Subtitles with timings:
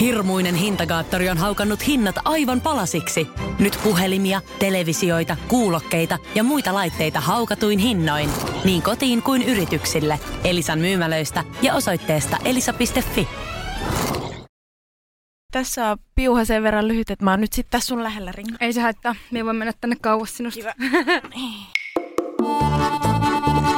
[0.00, 3.28] Hirmuinen hintakaattori on haukannut hinnat aivan palasiksi.
[3.58, 8.30] Nyt puhelimia, televisioita, kuulokkeita ja muita laitteita haukatuin hinnoin.
[8.64, 10.20] Niin kotiin kuin yrityksille.
[10.44, 13.28] Elisan myymälöistä ja osoitteesta elisa.fi.
[15.52, 18.56] Tässä on piuha sen verran lyhyt, että mä oon nyt sitten tässä sun lähellä ringa.
[18.60, 19.14] Ei se haittaa.
[19.30, 20.60] Me voi mennä tänne kauas sinusta.
[20.60, 20.74] Kiva.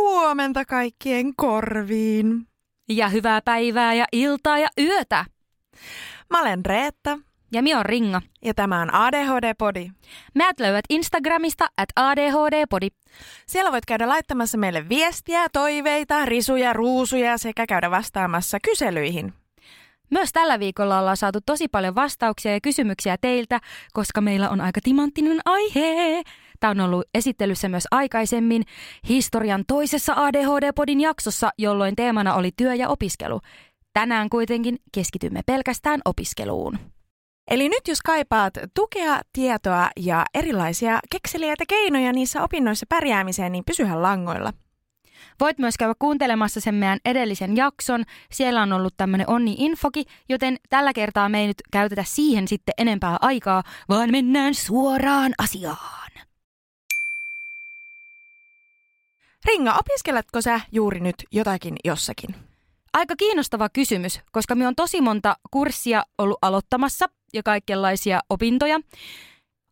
[0.08, 2.46] Huomenta kaikkien korviin.
[2.88, 5.24] Ja hyvää päivää ja iltaa ja yötä.
[6.30, 7.18] Mä olen Reetta
[7.52, 8.22] Ja mi on Ringa.
[8.44, 9.90] ja tämä on ADHD-podi.
[10.34, 12.88] Meät löydät Instagramista at ADHD-podi.
[13.46, 19.32] Siellä voit käydä laittamassa meille viestiä, toiveita, risuja, ruusuja sekä käydä vastaamassa kyselyihin.
[20.10, 23.60] Myös tällä viikolla ollaan saatu tosi paljon vastauksia ja kysymyksiä teiltä,
[23.92, 26.22] koska meillä on aika timanttinen aihe.
[26.60, 28.62] Tämä on ollut esittelyssä myös aikaisemmin
[29.08, 33.40] historian toisessa ADHD-podin jaksossa, jolloin teemana oli työ ja opiskelu.
[33.92, 36.78] Tänään kuitenkin keskitymme pelkästään opiskeluun.
[37.50, 44.02] Eli nyt jos kaipaat tukea, tietoa ja erilaisia kekseliäitä keinoja niissä opinnoissa pärjäämiseen, niin pysyhän
[44.02, 44.52] langoilla.
[45.40, 48.04] Voit myös käydä kuuntelemassa sen meidän edellisen jakson.
[48.32, 53.16] Siellä on ollut tämmöinen onni-infoki, joten tällä kertaa me ei nyt käytetä siihen sitten enempää
[53.20, 56.07] aikaa, vaan mennään suoraan asiaan.
[59.48, 62.34] Ringa, opiskeletko sä juuri nyt jotakin jossakin?
[62.92, 68.80] Aika kiinnostava kysymys, koska me on tosi monta kurssia ollut aloittamassa ja kaikenlaisia opintoja.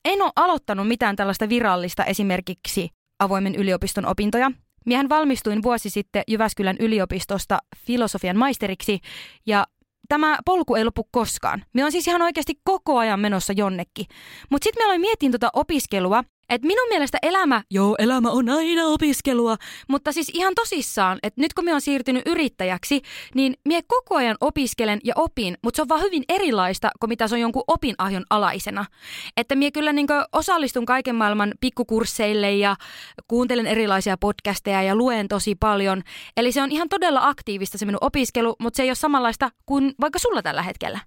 [0.04, 4.50] En ole aloittanut mitään tällaista virallista esimerkiksi avoimen yliopiston opintoja.
[4.86, 9.00] Miehän valmistuin vuosi sitten Jyväskylän yliopistosta filosofian maisteriksi
[9.46, 9.66] ja
[10.08, 11.64] tämä polku ei lopu koskaan.
[11.74, 14.06] Me on siis ihan oikeasti koko ajan menossa jonnekin.
[14.50, 18.86] Mutta sitten me aloin mietin tuota opiskelua, että minun mielestä elämä, joo elämä on aina
[18.86, 19.56] opiskelua,
[19.88, 23.02] mutta siis ihan tosissaan, että nyt kun me on siirtynyt yrittäjäksi,
[23.34, 27.28] niin mie koko ajan opiskelen ja opin, mutta se on vaan hyvin erilaista kuin mitä
[27.28, 28.84] se on jonkun opinahjon alaisena.
[29.36, 32.76] Että mie kyllä niin osallistun kaiken maailman pikkukursseille ja
[33.28, 36.02] kuuntelen erilaisia podcasteja ja luen tosi paljon.
[36.36, 39.94] Eli se on ihan todella aktiivista se minun opiskelu, mutta se ei ole samanlaista kuin
[40.00, 40.98] vaikka sulla tällä hetkellä.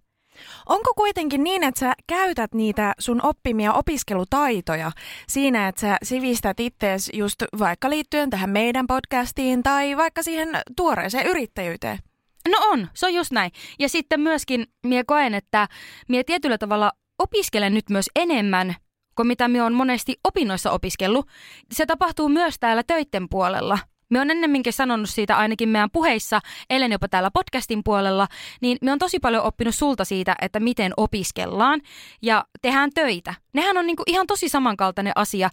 [0.65, 4.91] Onko kuitenkin niin, että sä käytät niitä sun oppimia opiskelutaitoja
[5.27, 11.27] siinä, että sä sivistät ittees just vaikka liittyen tähän meidän podcastiin tai vaikka siihen tuoreeseen
[11.27, 11.99] yrittäjyyteen?
[12.47, 13.51] No on, se on just näin.
[13.79, 15.67] Ja sitten myöskin mie koen, että
[16.07, 18.75] mie tietyllä tavalla opiskelen nyt myös enemmän
[19.15, 21.27] kuin mitä me on monesti opinnoissa opiskellut.
[21.73, 23.79] Se tapahtuu myös täällä töitten puolella.
[24.09, 26.39] Me on ennemminkin sanonut siitä ainakin meidän puheissa,
[26.69, 28.27] ellen jopa täällä podcastin puolella,
[28.61, 31.81] niin me on tosi paljon oppinut sulta siitä, että miten opiskellaan
[32.21, 33.33] ja tehdään töitä.
[33.53, 35.49] Nehän on niinku ihan tosi samankaltainen asia,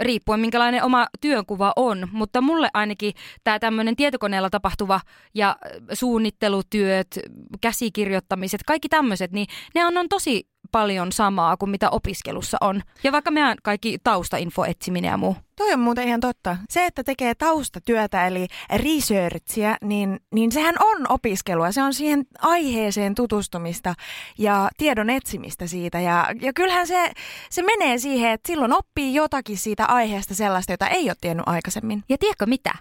[0.00, 3.12] riippuen minkälainen oma työnkuva on, mutta mulle ainakin
[3.44, 5.00] tämä tämmöinen tietokoneella tapahtuva
[5.34, 5.56] ja
[5.92, 7.18] suunnittelutyöt,
[7.60, 12.82] käsikirjoittamiset, kaikki tämmöiset, niin ne on, on tosi paljon samaa kuin mitä opiskelussa on.
[13.04, 15.36] Ja vaikka meidän kaikki taustainfo etsiminen ja muu.
[15.56, 16.56] Toi on muuten ihan totta.
[16.70, 21.72] Se, että tekee taustatyötä eli researchia, niin, niin sehän on opiskelua.
[21.72, 23.94] Se on siihen aiheeseen tutustumista
[24.38, 26.00] ja tiedon etsimistä siitä.
[26.00, 27.12] Ja, ja kyllähän se,
[27.50, 32.04] se menee siihen, että silloin oppii jotakin siitä aiheesta sellaista, jota ei ole tiennyt aikaisemmin.
[32.08, 32.72] Ja tiedätkö mitä?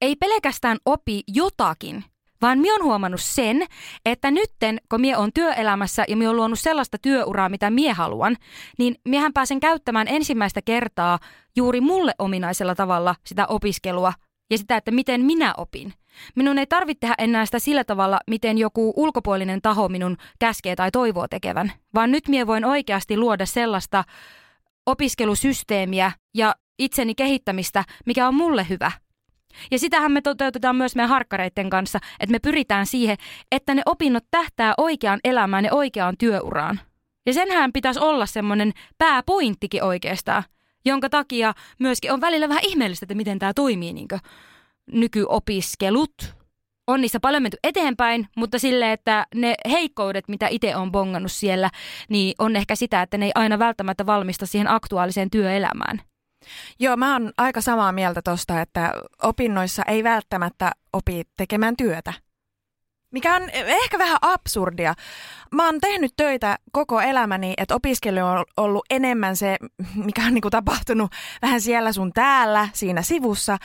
[0.00, 2.04] Ei pelkästään opi jotakin,
[2.42, 3.66] vaan minä on huomannut sen,
[4.06, 8.36] että nytten, kun minä on työelämässä ja minä on luonut sellaista työuraa, mitä minä haluan,
[8.78, 11.18] niin miehän pääsen käyttämään ensimmäistä kertaa
[11.56, 14.12] juuri mulle ominaisella tavalla sitä opiskelua
[14.50, 15.94] ja sitä, että miten minä opin.
[16.34, 20.90] Minun ei tarvitse tehdä enää sitä sillä tavalla, miten joku ulkopuolinen taho minun käskee tai
[20.90, 24.04] toivoo tekevän, vaan nyt minä voin oikeasti luoda sellaista
[24.86, 28.92] opiskelusysteemiä ja itseni kehittämistä, mikä on mulle hyvä.
[29.70, 33.16] Ja sitähän me toteutetaan myös meidän harkkareiden kanssa, että me pyritään siihen,
[33.52, 36.80] että ne opinnot tähtää oikeaan elämään ja oikeaan työuraan.
[37.26, 40.42] Ja senhän pitäisi olla semmoinen pääpointtikin oikeastaan,
[40.84, 44.08] jonka takia myöskin on välillä vähän ihmeellistä, että miten tämä toimii niin
[44.92, 46.34] nykyopiskelut.
[46.86, 51.70] On niissä paljon menty eteenpäin, mutta sille, että ne heikkoudet, mitä itse on bongannut siellä,
[52.08, 56.00] niin on ehkä sitä, että ne ei aina välttämättä valmista siihen aktuaaliseen työelämään.
[56.78, 58.92] Joo, mä oon aika samaa mieltä tosta, että
[59.22, 62.12] opinnoissa ei välttämättä opi tekemään työtä.
[63.12, 64.94] Mikä on ehkä vähän absurdia.
[65.54, 69.56] Mä oon tehnyt töitä koko elämäni, että opiskelu on ollut enemmän se,
[69.94, 71.12] mikä on niinku tapahtunut
[71.42, 73.58] vähän siellä sun täällä, siinä sivussa.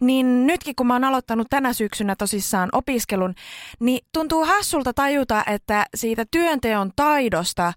[0.00, 3.34] Niin nytkin kun mä oon aloittanut tänä syksynä tosissaan opiskelun,
[3.80, 7.72] niin tuntuu hassulta tajuta, että siitä työnteon taidosta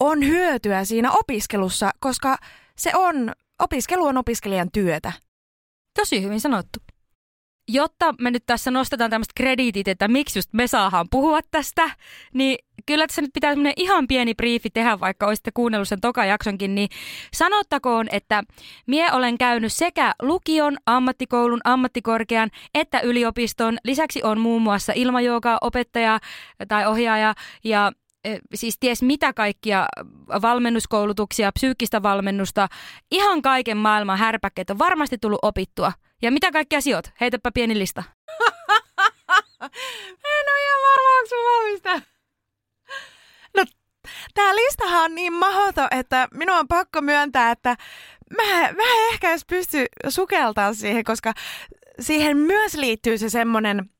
[0.00, 2.36] on hyötyä siinä opiskelussa, koska
[2.76, 3.32] se on
[3.62, 5.12] Opiskelu on opiskelijan työtä.
[5.98, 6.78] Tosi hyvin sanottu.
[7.68, 11.90] jotta me nyt tässä nostetaan tämmöistä krediitit, että miksi just me saadaan puhua tästä,
[12.34, 16.24] niin kyllä tässä nyt pitää semmoinen ihan pieni briefi tehdä, vaikka olisitte kuunnellut sen toka
[16.24, 16.88] jaksonkin, niin
[17.34, 18.44] sanottakoon, että
[18.86, 23.78] mie olen käynyt sekä lukion, ammattikoulun, ammattikorkean että yliopiston.
[23.84, 26.18] Lisäksi on muun muassa ilmajooga opettaja
[26.68, 27.92] tai ohjaaja ja
[28.54, 29.86] siis ties mitä kaikkia
[30.42, 32.68] valmennuskoulutuksia, psyykkistä valmennusta,
[33.10, 35.92] ihan kaiken maailman härpäkkeet on varmasti tullut opittua.
[36.22, 37.12] Ja mitä kaikkea sijoit?
[37.20, 38.02] Heitäpä pieni lista.
[40.24, 42.02] en ole ihan varma, onko valmista.
[43.56, 43.64] No,
[44.34, 47.76] tää listahan on niin mahoto, että minun on pakko myöntää, että
[48.36, 51.32] mä, mä ehkä edes pysty sukeltaa siihen, koska
[52.00, 53.90] siihen myös liittyy se semmoinen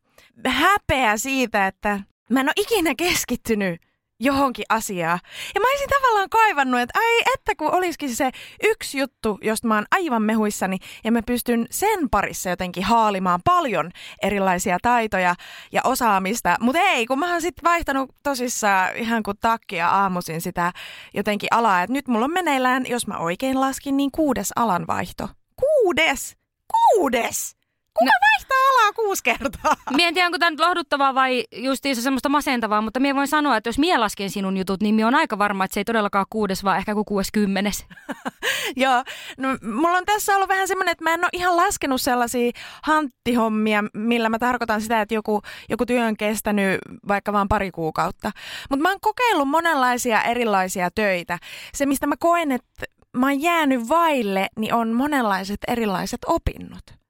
[0.47, 2.01] häpeä siitä, että
[2.31, 3.81] mä en ole ikinä keskittynyt
[4.21, 5.19] johonkin asiaan.
[5.55, 8.31] Ja mä olisin tavallaan kaivannut, että ai että kun olisikin se
[8.65, 13.91] yksi juttu, josta mä oon aivan mehuissani ja mä pystyn sen parissa jotenkin haalimaan paljon
[14.23, 15.35] erilaisia taitoja
[15.73, 16.57] ja osaamista.
[16.61, 20.73] Mutta ei, kun mä oon sitten vaihtanut tosissaan ihan kuin takkia aamuisin sitä
[21.15, 21.83] jotenkin alaa.
[21.83, 25.29] Että nyt mulla on meneillään, jos mä oikein laskin, niin kuudes alanvaihto.
[25.57, 26.37] Kuudes!
[26.73, 27.56] Kuudes!
[27.99, 29.77] Kuka no, vaihtaa alaa kuusi kertaa?
[29.97, 33.57] Mie en tiedä, onko tämä nyt lohduttavaa vai justiinsa semmoista masentavaa, mutta mie voin sanoa,
[33.57, 36.27] että jos mie lasken sinun jutut, niin mie on aika varma, että se ei todellakaan
[36.31, 37.87] kuudes, vaan ehkä kuin kuudes kymmenes.
[38.77, 39.05] Joo,
[39.39, 42.51] no mulla on tässä ollut vähän semmoinen, että mä en ole ihan laskenut sellaisia
[42.83, 48.31] hanttihommia, millä mä tarkoitan sitä, että joku, joku työ on kestänyt vaikka vain pari kuukautta.
[48.71, 51.39] Mutta mä oon kokeillut monenlaisia erilaisia töitä.
[51.75, 57.06] Se, mistä mä koen, että mä oon jäänyt vaille, niin on monenlaiset erilaiset opinnot.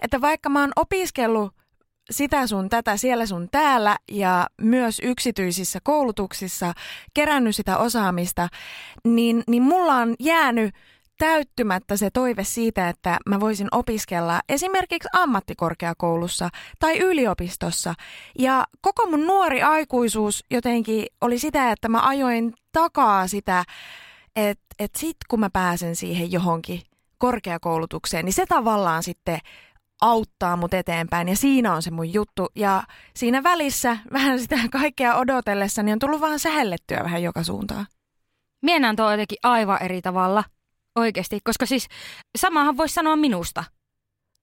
[0.00, 1.52] Että vaikka mä oon opiskellut
[2.10, 6.72] sitä sun tätä siellä sun täällä ja myös yksityisissä koulutuksissa
[7.14, 8.48] kerännyt sitä osaamista,
[9.04, 10.74] niin, niin mulla on jäänyt
[11.18, 16.48] täyttymättä se toive siitä, että mä voisin opiskella esimerkiksi ammattikorkeakoulussa
[16.78, 17.94] tai yliopistossa.
[18.38, 23.64] Ja koko mun nuori aikuisuus jotenkin oli sitä, että mä ajoin takaa sitä,
[24.36, 26.80] että, että sit kun mä pääsen siihen johonkin–
[27.18, 29.38] korkeakoulutukseen, niin se tavallaan sitten
[30.00, 32.48] auttaa mut eteenpäin ja siinä on se mun juttu.
[32.56, 32.82] Ja
[33.16, 37.86] siinä välissä vähän sitä kaikkea odotellessa, niin on tullut vaan sähellettyä vähän joka suuntaan.
[38.62, 40.44] Mienän tuo jotenkin aivan eri tavalla
[40.96, 41.88] oikeasti, koska siis
[42.38, 43.64] samahan voisi sanoa minusta.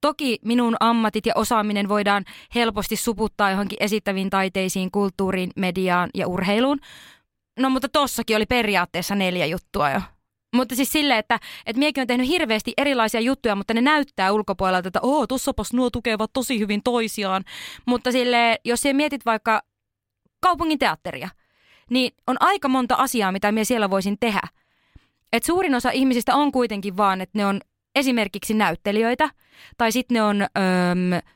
[0.02, 6.80] Toki minun ammatit ja osaaminen voidaan helposti suputtaa johonkin esittäviin taiteisiin, kulttuuriin, mediaan ja urheiluun.
[7.60, 10.02] No mutta tossakin oli periaatteessa neljä juttua jo.
[10.54, 14.88] Mutta siis silleen, että, että miekin on tehnyt hirveästi erilaisia juttuja, mutta ne näyttää ulkopuolelta,
[14.88, 17.44] että oo, tossapas nuo tukevat tosi hyvin toisiaan.
[17.86, 19.62] Mutta sille, jos sä mietit vaikka
[20.40, 21.30] kaupungin teatteria,
[21.90, 24.42] niin on aika monta asiaa, mitä minä siellä voisin tehdä.
[25.34, 27.62] Et suurin osa ihmisistä on kuitenkin vaan, että ne on
[27.96, 29.30] esimerkiksi näyttelijöitä,
[29.78, 30.42] tai sitten ne on...
[30.42, 31.32] Öm,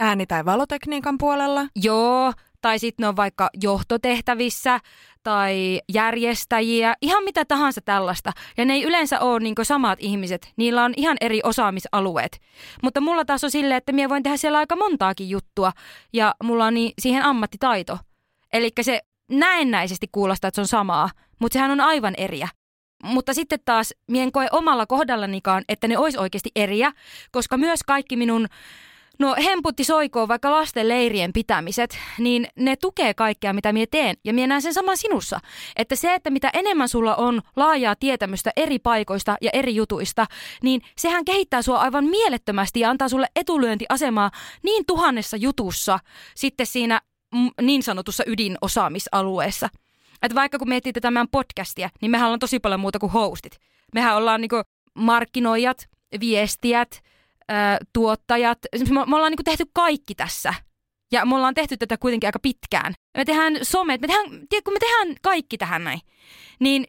[0.00, 1.66] Ääni- tai valotekniikan puolella.
[1.76, 4.80] Joo, tai sitten ne on vaikka johtotehtävissä
[5.24, 8.32] tai järjestäjiä, ihan mitä tahansa tällaista.
[8.56, 12.40] Ja ne ei yleensä ole niin samat ihmiset, niillä on ihan eri osaamisalueet.
[12.82, 15.72] Mutta mulla taas on silleen, että minä voin tehdä siellä aika montaakin juttua
[16.12, 17.98] ja mulla on niin siihen ammattitaito.
[18.52, 19.00] Eli se
[19.30, 22.48] näennäisesti kuulostaa, että se on samaa, mutta sehän on aivan eriä.
[23.04, 26.92] Mutta sitten taas mien koe omalla kohdallanikaan, että ne olisi oikeasti eriä,
[27.32, 28.46] koska myös kaikki minun
[29.18, 34.16] No hemputti soikoon vaikka lasten leirien pitämiset, niin ne tukee kaikkea, mitä minä teen.
[34.24, 35.40] Ja minä näen sen saman sinussa.
[35.76, 40.26] Että se, että mitä enemmän sulla on laajaa tietämystä eri paikoista ja eri jutuista,
[40.62, 44.30] niin sehän kehittää sua aivan mielettömästi ja antaa sulle etulyöntiasemaa
[44.62, 45.98] niin tuhannessa jutussa
[46.34, 47.00] sitten siinä
[47.62, 49.68] niin sanotussa ydinosaamisalueessa.
[50.22, 53.58] Että vaikka kun miettii tätä meidän podcastia, niin mehän ollaan tosi paljon muuta kuin hostit.
[53.94, 54.62] Mehän ollaan niinku
[54.94, 55.88] markkinoijat,
[56.20, 57.02] viestijät,
[57.92, 58.58] tuottajat.
[58.90, 60.54] Me, me ollaan niin tehty kaikki tässä.
[61.12, 62.94] Ja me ollaan tehty tätä kuitenkin aika pitkään.
[63.16, 64.30] Me tehdään somet, me tehdään,
[64.64, 66.00] kun me tehdään kaikki tähän näin,
[66.60, 66.86] niin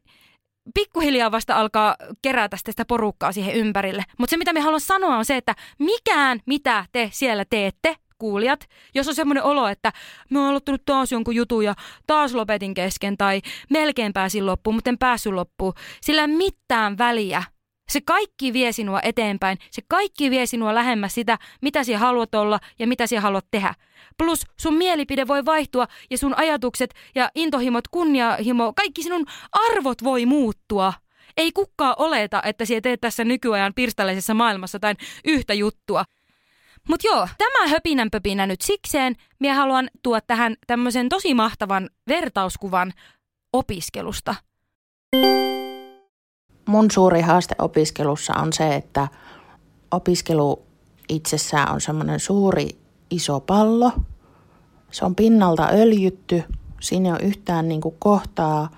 [0.74, 4.04] pikkuhiljaa vasta alkaa kerätä sitä porukkaa siihen ympärille.
[4.18, 8.68] Mutta se, mitä me haluan sanoa, on se, että mikään, mitä te siellä teette, kuulijat,
[8.96, 9.92] jos on semmoinen olo, että
[10.30, 11.76] mä oon aloittanut taas jonkun jutun ja
[12.08, 17.44] taas lopetin kesken tai melkein pääsin loppuun, mutta en päässyt loppuun, sillä mitään väliä,
[17.90, 19.58] se kaikki vie sinua eteenpäin.
[19.72, 23.74] Se kaikki vie sinua lähemmäs sitä, mitä sinä haluat olla ja mitä sinä haluat tehdä.
[24.18, 30.26] Plus sun mielipide voi vaihtua ja sun ajatukset ja intohimot, kunniahimo, kaikki sinun arvot voi
[30.26, 30.94] muuttua.
[31.38, 36.04] Ei kukkaa oleta, että sinä teet tässä nykyajan pirstaleisessa maailmassa tai yhtä juttua.
[36.90, 39.16] Mutta joo, tämä höpinänpöpinä nyt sikseen.
[39.40, 42.94] Minä haluan tuoda tähän tämmöisen tosi mahtavan vertauskuvan
[43.54, 44.36] opiskelusta
[46.66, 49.08] mun suuri haaste opiskelussa on se, että
[49.92, 50.66] opiskelu
[51.10, 52.70] itsessään on semmoinen suuri
[53.10, 53.92] iso pallo.
[54.92, 56.44] Se on pinnalta öljytty.
[56.82, 58.70] Siinä ei ole yhtään niin kuin kohtaa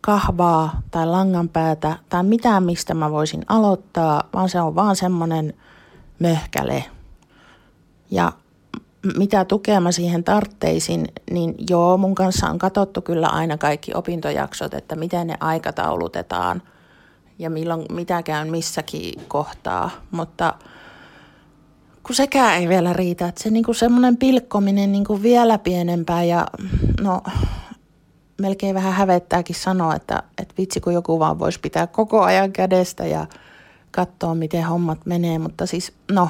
[0.00, 5.54] kahvaa tai langanpäätä tai mitään, mistä mä voisin aloittaa, vaan se on vaan semmoinen
[6.18, 6.84] möhkäle.
[8.10, 8.32] Ja
[9.16, 14.74] mitä tukea mä siihen tartteisin, niin joo, mun kanssa on katsottu kyllä aina kaikki opintojaksot,
[14.74, 16.62] että miten ne aikataulutetaan
[17.38, 20.54] ja milloin mitä käyn missäkin kohtaa, mutta
[22.02, 26.46] kun sekään ei vielä riitä, että se niinku semmoinen pilkkominen niinku vielä pienempää ja
[27.00, 27.22] no
[28.40, 33.06] melkein vähän hävettääkin sanoa, että, että vitsi kun joku vaan voisi pitää koko ajan kädestä
[33.06, 33.26] ja
[33.90, 36.28] katsoa miten hommat menee, mutta siis no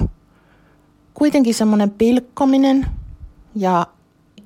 [1.14, 2.86] kuitenkin semmoinen pilkkominen
[3.54, 3.86] ja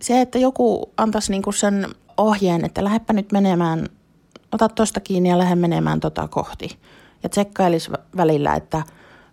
[0.02, 1.86] se, että joku antaisi niinku sen
[2.16, 3.88] ohjeen, että lähdepä nyt menemään,
[4.52, 6.78] ota tuosta kiinni ja lähde menemään tota kohti.
[7.22, 8.82] Ja tsekkailisi välillä, että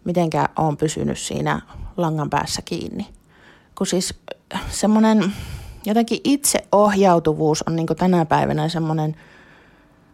[0.03, 1.61] mitenkä on pysynyt siinä
[1.97, 3.07] langan päässä kiinni.
[3.77, 4.13] Kun siis
[4.69, 5.33] semmoinen
[5.85, 9.15] jotenkin itseohjautuvuus on niin tänä päivänä semmoinen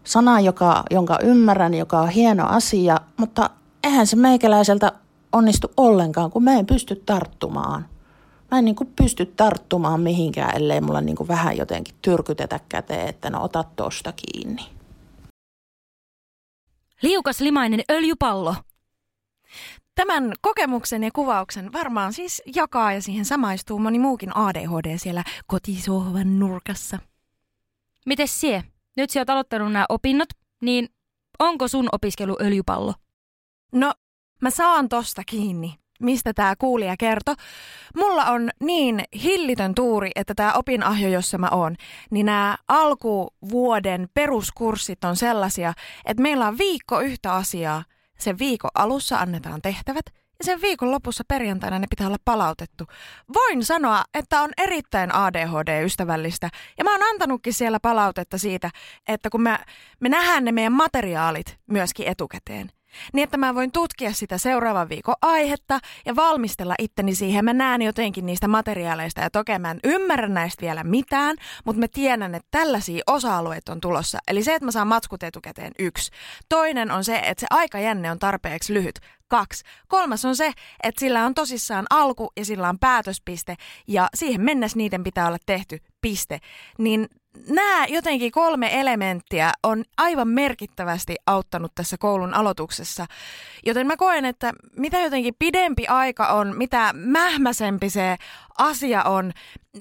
[0.04, 3.50] sana, joka, jonka ymmärrän, joka on hieno asia, mutta
[3.84, 4.92] eihän se meikäläiseltä
[5.32, 7.86] onnistu ollenkaan, kun mä en pysty tarttumaan.
[8.52, 13.08] Mä en niin kuin pysty tarttumaan mihinkään, ellei mulla niin kuin vähän jotenkin tyrkytetä käteen,
[13.08, 14.66] että no ota tosta kiinni.
[17.04, 18.56] Liukas limainen öljypallo.
[19.96, 26.40] Tämän kokemuksen ja kuvauksen varmaan siis jakaa ja siihen samaistuu moni muukin ADHD siellä kotisohvan
[26.40, 27.00] nurkassa.
[28.06, 28.64] Mites sie?
[28.98, 30.30] Nyt sä oot aloittanut nämä opinnot,
[30.62, 30.90] niin
[31.40, 32.94] onko sun opiskelu öljypallo?
[33.72, 33.94] No,
[34.42, 37.36] mä saan tosta kiinni, mistä tämä kuulija kertoi.
[37.98, 41.76] Mulla on niin hillitön tuuri, että tämä opinahjo, jossa mä oon,
[42.12, 45.74] niin nämä alkuvuoden peruskurssit on sellaisia,
[46.06, 47.84] että meillä on viikko yhtä asiaa.
[48.20, 50.06] Sen viikon alussa annetaan tehtävät
[50.40, 52.84] ja sen viikon lopussa perjantaina ne pitää olla palautettu.
[53.34, 58.70] Voin sanoa, että on erittäin ADHD-ystävällistä ja mä oon antanutkin siellä palautetta siitä,
[59.08, 59.60] että kun me,
[60.00, 62.72] me nähdään ne meidän materiaalit myöskin etukäteen–
[63.14, 67.46] niin, että mä voin tutkia sitä seuraavan viikon aihetta ja valmistella itteni siihen.
[67.46, 71.36] Mä näen jotenkin niistä materiaaleista ja toki mä en ymmärrä näistä vielä mitään,
[71.66, 74.20] mutta mä tiedän, että tällaisia osa-alueita on tulossa.
[74.28, 76.12] Eli se, että mä saan matskut etukäteen yksi.
[76.50, 79.00] Toinen on se, että se aikajänne on tarpeeksi lyhyt.
[79.34, 79.64] Kaksi.
[79.88, 80.52] Kolmas on se,
[80.84, 83.56] että sillä on tosissaan alku ja sillä on päätöspiste
[83.88, 86.40] ja siihen mennessä niiden pitää olla tehty piste.
[86.78, 87.08] Niin
[87.48, 93.06] nämä jotenkin kolme elementtiä on aivan merkittävästi auttanut tässä koulun aloituksessa.
[93.66, 98.16] Joten mä koen, että mitä jotenkin pidempi aika on, mitä mähmäsempi se
[98.58, 99.32] asia on,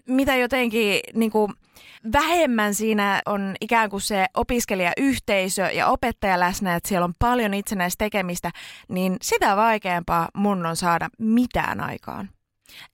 [0.07, 1.53] mitä jotenkin niin kuin,
[2.13, 8.05] vähemmän siinä on ikään kuin se opiskelijayhteisö ja opettaja läsnä, että siellä on paljon itsenäistä
[8.05, 8.51] tekemistä,
[8.89, 12.31] niin sitä vaikeampaa mun on saada mitään aikaan.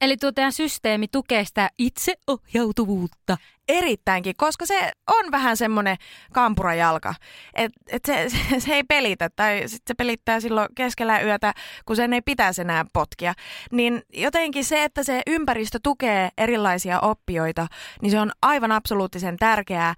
[0.01, 3.37] Eli tuo teidän systeemi tukee sitä itseohjautuvuutta.
[3.69, 5.97] Erittäinkin, koska se on vähän semmoinen
[6.33, 7.15] kampurajalka.
[7.55, 11.55] Että et se, se, se ei pelitä tai sit se pelittää silloin keskellä yötä,
[11.85, 13.35] kun sen ei pitäisi enää potkia.
[13.73, 17.67] Niin jotenkin se, että se ympäristö tukee erilaisia oppijoita,
[18.03, 19.95] niin se on aivan absoluuttisen tärkeää.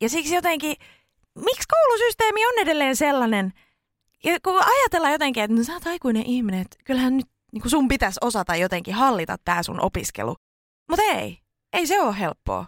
[0.00, 0.76] Ja siksi jotenkin,
[1.34, 3.52] miksi koulusysteemi on edelleen sellainen,
[4.24, 7.70] ja kun ajatellaan jotenkin, että no, sä oot aikuinen ihminen, että kyllähän nyt niin kuin
[7.70, 10.34] sun pitäisi osata jotenkin hallita tämä sun opiskelu.
[10.90, 11.38] Mutta ei,
[11.72, 12.66] ei se ole helppoa.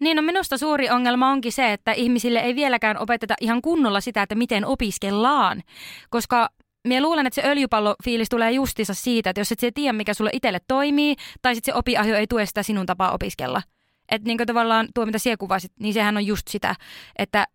[0.00, 4.22] Niin no minusta suuri ongelma onkin se, että ihmisille ei vieläkään opeteta ihan kunnolla sitä,
[4.22, 5.62] että miten opiskellaan.
[6.10, 6.48] Koska
[6.88, 10.60] Mie luulen, että se öljypallofiilis tulee justissa siitä, että jos et tiedä, mikä sulle itselle
[10.68, 13.62] toimii, tai sitten se opiahjo ei tue sitä sinun tapaa opiskella.
[14.10, 16.74] Että niin tavallaan tuo, mitä sinä kuvasit, niin sehän on just sitä,
[17.18, 17.46] että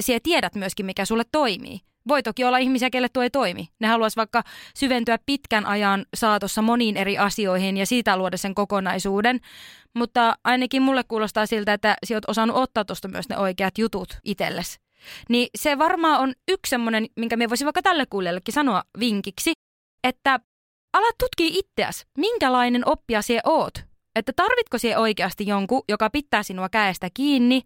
[0.00, 1.80] sinä tiedät myöskin, mikä sulle toimii.
[2.08, 3.68] Voi toki olla ihmisiä, kelle tuo ei toimi.
[3.80, 4.42] Ne haluaisi vaikka
[4.74, 9.40] syventyä pitkän ajan saatossa moniin eri asioihin ja siitä luoda sen kokonaisuuden.
[9.94, 14.18] Mutta ainakin mulle kuulostaa siltä, että sä oot osannut ottaa tuosta myös ne oikeat jutut
[14.24, 14.78] itsellesi.
[15.28, 19.52] Niin se varmaan on yksi semmoinen, minkä me voisi vaikka tälle kuulijallekin sanoa vinkiksi,
[20.04, 20.40] että
[20.92, 23.74] ala tutkia itseäsi, minkälainen oppija sie oot.
[24.16, 27.62] Että tarvitko sie oikeasti jonkun, joka pitää sinua käestä kiinni.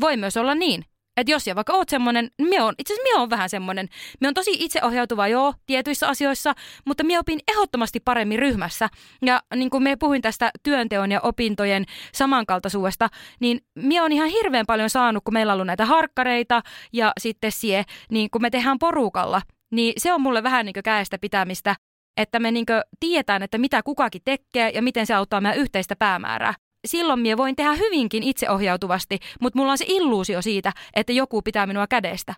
[0.00, 0.84] Voi myös olla niin,
[1.16, 3.88] että jos ja vaikka oot semmonen, niin me on, itse asiassa me on vähän semmonen,
[4.20, 6.54] me on tosi itseohjautuva joo tietyissä asioissa,
[6.84, 8.88] mutta me opin ehdottomasti paremmin ryhmässä.
[9.22, 13.08] Ja niin kuin me puhuin tästä työnteon ja opintojen samankaltaisuudesta,
[13.40, 17.52] niin me on ihan hirveän paljon saanut, kun meillä on ollut näitä harkkareita ja sitten
[17.52, 19.42] sie, niin kun me tehdään porukalla,
[19.72, 21.76] niin se on mulle vähän niin kuin käestä pitämistä,
[22.16, 22.66] että me niin
[23.00, 26.54] tietään, että mitä kukakin tekee ja miten se auttaa meidän yhteistä päämäärää
[26.86, 31.66] silloin minä voin tehdä hyvinkin itseohjautuvasti, mutta mulla on se illuusio siitä, että joku pitää
[31.66, 32.34] minua kädestä.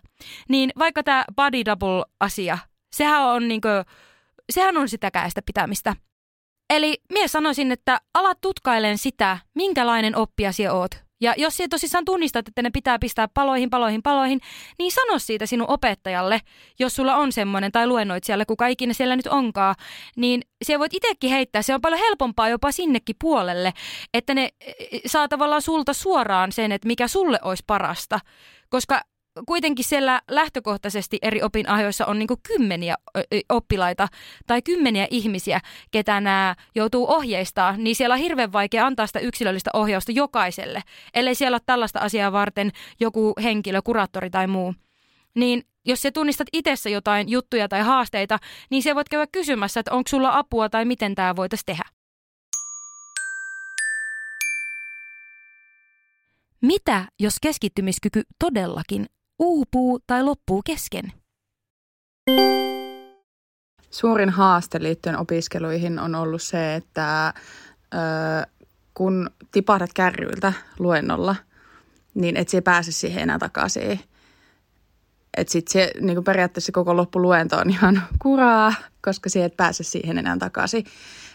[0.49, 2.57] Niin vaikka tämä body double-asia,
[2.95, 3.83] sehän on niinkö
[4.49, 5.95] sehän on sitä käestä pitämistä.
[6.69, 11.08] Eli mie sanoisin, että alat tutkailen sitä, minkälainen oppija sinä oot.
[11.21, 14.39] Ja jos sinä tosissaan tunnistat, että ne pitää pistää paloihin, paloihin, paloihin,
[14.79, 16.41] niin sano siitä sinun opettajalle,
[16.79, 19.75] jos sulla on semmoinen, tai luennoitsijalle, kuka ikinä siellä nyt onkaan,
[20.15, 21.61] niin se voit itsekin heittää.
[21.61, 23.73] Se on paljon helpompaa jopa sinnekin puolelle,
[24.13, 28.19] että ne e, e, saa tavallaan sulta suoraan sen, että mikä sulle olisi parasta.
[28.69, 29.01] Koska
[29.45, 32.95] kuitenkin siellä lähtökohtaisesti eri opinahjoissa on niin kymmeniä
[33.49, 34.07] oppilaita
[34.47, 35.59] tai kymmeniä ihmisiä,
[35.91, 40.81] ketä nämä joutuu ohjeistaa, niin siellä on hirveän vaikea antaa sitä yksilöllistä ohjausta jokaiselle,
[41.13, 44.73] ellei siellä ole tällaista asiaa varten joku henkilö, kuraattori tai muu.
[45.35, 49.93] Niin jos sä tunnistat itsessä jotain juttuja tai haasteita, niin se voit käydä kysymässä, että
[49.93, 51.83] onko sulla apua tai miten tämä voitaisiin tehdä.
[56.61, 59.05] Mitä, jos keskittymiskyky todellakin
[59.39, 61.13] uupuu tai loppuu kesken?
[63.89, 67.33] Suurin haaste liittyen opiskeluihin on ollut se, että
[67.93, 67.97] ö,
[68.93, 71.35] kun tipahdat kärryiltä luennolla,
[72.13, 73.99] niin et se pääse siihen enää takaisin.
[75.37, 80.17] Että sitten se niin periaatteessa koko loppuluento on ihan kuraa, koska se et pääse siihen
[80.17, 80.85] enää takaisin.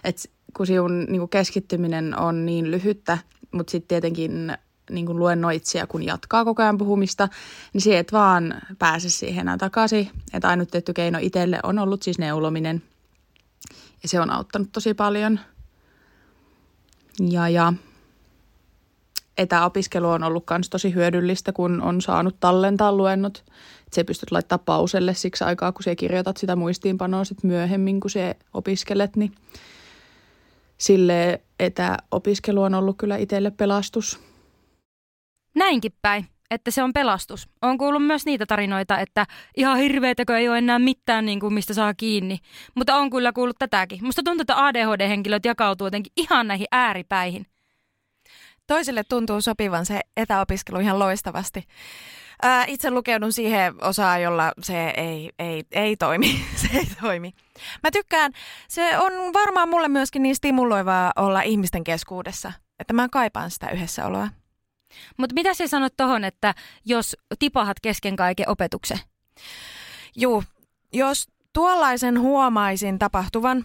[0.05, 3.19] Et kun sinun niin keskittyminen on niin lyhyttä,
[3.53, 4.53] mutta sitten tietenkin
[4.91, 7.29] niin kuin luennoitsija, kun jatkaa koko ajan puhumista,
[7.73, 10.11] niin se et vaan pääse siihen takaisin.
[10.33, 12.83] Että ainut tietty keino itselle on ollut siis neulominen.
[14.03, 15.41] Ja se on auttanut tosi paljon.
[17.31, 17.73] Ja, ja
[19.39, 23.45] etäopiskelu on ollut myös tosi hyödyllistä, kun on saanut tallentaa luennot.
[23.93, 28.37] Se pystyt laittaa pauselle siksi aikaa, kun se kirjoitat sitä muistiinpanoa sit myöhemmin, kun se
[28.55, 29.35] opiskelet, niin
[30.79, 34.21] sille etäopiskelu on ollut kyllä itselle pelastus.
[35.55, 37.49] Näinkin päin, että se on pelastus.
[37.63, 41.75] On kuullut myös niitä tarinoita, että ihan hirveetäkö ei ole enää mitään, niin kuin mistä
[41.75, 42.39] saa kiinni.
[42.75, 44.05] Mutta on kyllä kuullut tätäkin.
[44.05, 47.47] Musta tuntuu, että ADHD-henkilöt jakautuu jotenkin ihan näihin ääripäihin.
[48.67, 51.65] Toisille tuntuu sopivan se etäopiskelu ihan loistavasti.
[52.43, 56.45] Ää, itse lukeudun siihen osaan, jolla se ei, ei, ei toimi.
[56.63, 57.33] se ei toimi.
[57.83, 58.33] Mä tykkään,
[58.69, 64.29] se on varmaan mulle myöskin niin stimuloivaa olla ihmisten keskuudessa, että mä kaipaan sitä yhdessäoloa.
[65.17, 66.55] Mutta mitä sä sanot tohon, että
[66.85, 68.99] jos tipahat kesken kaiken opetuksen?
[70.17, 70.45] Juu,
[70.93, 73.65] jos tuollaisen huomaisin tapahtuvan,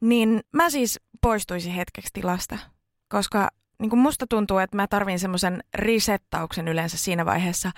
[0.00, 2.58] niin mä siis poistuisin hetkeksi tilasta,
[3.08, 3.50] koska
[3.82, 7.70] niin kuin musta tuntuu, että mä tarvin semmoisen risettauksen yleensä siinä vaiheessa.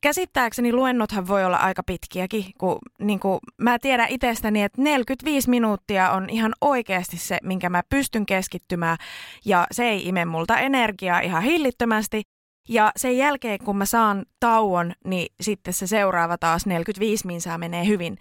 [0.00, 6.10] Käsittääkseni luennothan voi olla aika pitkiäkin, kun niin kuin mä tiedän itsestäni, että 45 minuuttia
[6.10, 8.96] on ihan oikeasti se, minkä mä pystyn keskittymään
[9.44, 12.22] ja se ei ime multa energiaa ihan hillittömästi.
[12.68, 17.86] Ja sen jälkeen, kun mä saan tauon, niin sitten se seuraava taas 45 minsaa menee
[17.86, 18.18] hyvin.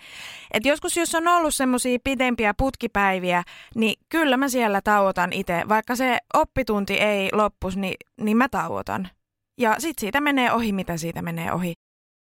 [0.52, 3.44] Et joskus, jos on ollut semmoisia pidempiä putkipäiviä,
[3.76, 5.64] niin kyllä mä siellä tauotan itse.
[5.70, 9.10] Vaikka se oppitunti ei loppus, niin, niin mä tauotan.
[9.58, 11.74] Ja sit siitä menee ohi, mitä siitä menee ohi.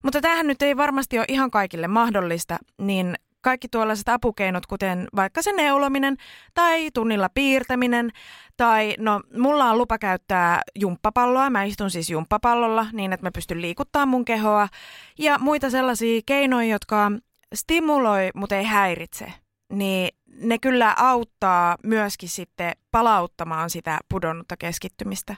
[0.03, 5.41] Mutta tähän nyt ei varmasti ole ihan kaikille mahdollista, niin kaikki tuollaiset apukeinot, kuten vaikka
[5.41, 6.17] se neulominen
[6.53, 8.11] tai tunnilla piirtäminen
[8.57, 13.61] tai no mulla on lupa käyttää jumppapalloa, mä istun siis jumppapallolla niin, että mä pystyn
[13.61, 14.67] liikuttaa mun kehoa
[15.19, 17.11] ja muita sellaisia keinoja, jotka
[17.55, 19.33] stimuloi, mutta ei häiritse,
[19.73, 25.35] niin ne kyllä auttaa myöskin sitten palauttamaan sitä pudonnutta keskittymistä.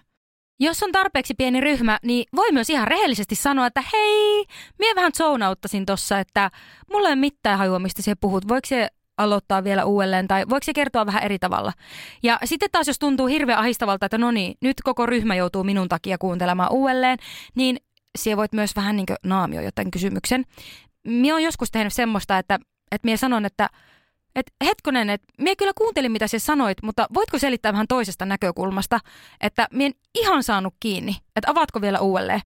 [0.59, 4.45] Jos on tarpeeksi pieni ryhmä, niin voi myös ihan rehellisesti sanoa, että hei,
[4.79, 6.51] minä vähän zonauttasin tossa, että
[6.91, 8.47] mulla ei ole mitään hajua, mistä se puhut.
[8.47, 8.87] Voiko se
[9.17, 11.73] aloittaa vielä uudelleen tai voiko se kertoa vähän eri tavalla.
[12.23, 15.89] Ja sitten taas jos tuntuu hirveän ahistavalta, että no niin, nyt koko ryhmä joutuu minun
[15.89, 17.17] takia kuuntelemaan uudelleen,
[17.55, 17.77] niin
[18.17, 20.43] siellä voit myös vähän niin naamioida tämän kysymyksen.
[21.07, 22.59] Minä olen joskus tehnyt semmoista, että,
[22.91, 23.69] että minä sanon, että
[24.35, 28.99] et hetkonen, että minä kyllä kuuntelin, mitä sä sanoit, mutta voitko selittää vähän toisesta näkökulmasta,
[29.41, 32.41] että minä en ihan saanut kiinni, että avaatko vielä uudelleen.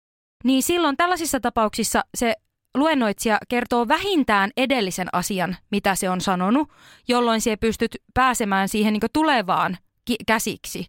[0.44, 2.36] Niin silloin tällaisissa tapauksissa se
[2.78, 6.70] luennoitsija kertoo vähintään edellisen asian, mitä se on sanonut,
[7.08, 10.86] jolloin se pystyt pääsemään siihen niin tulevaan ki- käsiksi.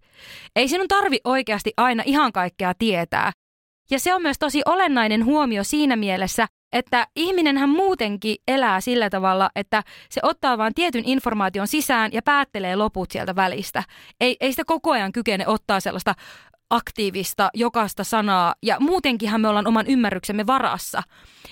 [0.56, 3.32] Ei sinun tarvi oikeasti aina ihan kaikkea tietää.
[3.90, 9.50] Ja se on myös tosi olennainen huomio siinä mielessä, että ihminenhän muutenkin elää sillä tavalla,
[9.56, 13.82] että se ottaa vain tietyn informaation sisään ja päättelee loput sieltä välistä.
[14.20, 16.14] Ei, ei sitä koko ajan kykene ottaa sellaista
[16.70, 21.02] aktiivista jokaista sanaa ja muutenkinhan me ollaan oman ymmärryksemme varassa.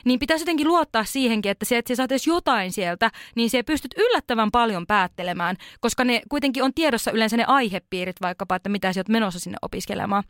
[0.04, 3.62] Niin pitäisi jotenkin luottaa siihenkin, että se, että sä saat edes jotain sieltä, niin se
[3.62, 8.92] pystyt yllättävän paljon päättelemään, koska ne kuitenkin on tiedossa yleensä ne aihepiirit vaikkapa, että mitä
[8.92, 10.24] sä oot menossa sinne opiskelemaan.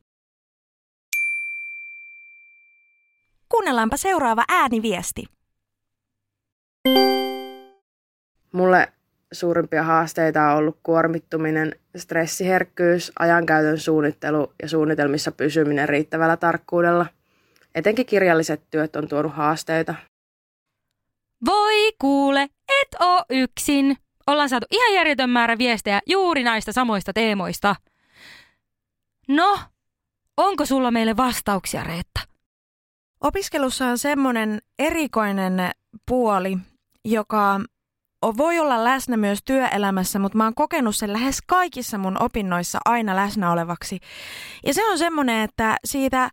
[3.52, 5.24] Kuunnellaanpa seuraava ääniviesti.
[8.52, 8.92] Mulle
[9.32, 17.06] suurimpia haasteita on ollut kuormittuminen, stressiherkkyys, ajankäytön suunnittelu ja suunnitelmissa pysyminen riittävällä tarkkuudella.
[17.74, 19.94] Etenkin kirjalliset työt on tuonut haasteita.
[21.46, 22.42] Voi kuule,
[22.82, 23.96] et oo yksin.
[24.26, 27.76] Ollaan saatu ihan järjetön määrä viestejä juuri näistä samoista teemoista.
[29.28, 29.58] No,
[30.36, 32.12] onko sulla meille vastauksia, Reetta?
[33.22, 35.70] Opiskelussa on semmoinen erikoinen
[36.06, 36.58] puoli,
[37.04, 37.61] joka
[38.37, 43.16] voi olla läsnä myös työelämässä, mutta mä oon kokenut sen lähes kaikissa mun opinnoissa aina
[43.16, 44.00] läsnä olevaksi.
[44.66, 46.30] Ja se on semmoinen, että siitä,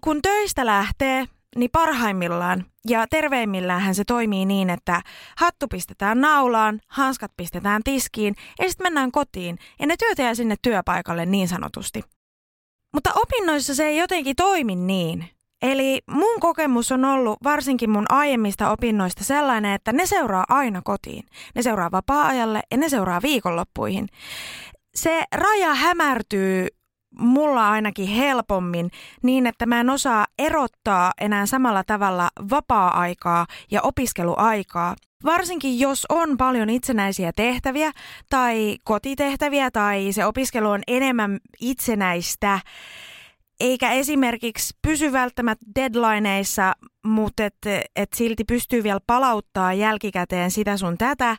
[0.00, 1.24] kun töistä lähtee,
[1.56, 5.00] niin parhaimmillaan ja terveimmillään se toimii niin, että
[5.36, 10.56] hattu pistetään naulaan, hanskat pistetään tiskiin ja sitten mennään kotiin ja ne työt jää sinne
[10.62, 12.02] työpaikalle niin sanotusti.
[12.94, 15.39] Mutta opinnoissa se ei jotenkin toimi niin.
[15.62, 21.24] Eli mun kokemus on ollut varsinkin mun aiemmista opinnoista sellainen, että ne seuraa aina kotiin.
[21.54, 24.08] Ne seuraa vapaa-ajalle ja ne seuraa viikonloppuihin.
[24.94, 26.66] Se raja hämärtyy
[27.18, 28.90] mulla ainakin helpommin
[29.22, 34.96] niin, että mä en osaa erottaa enää samalla tavalla vapaa-aikaa ja opiskeluaikaa.
[35.24, 37.92] Varsinkin jos on paljon itsenäisiä tehtäviä
[38.30, 42.60] tai kotitehtäviä tai se opiskelu on enemmän itsenäistä,
[43.60, 46.72] eikä esimerkiksi pysy välttämättä deadlineissa,
[47.04, 47.56] mutta et,
[47.96, 51.36] et silti pystyy vielä palauttaa jälkikäteen sitä sun tätä,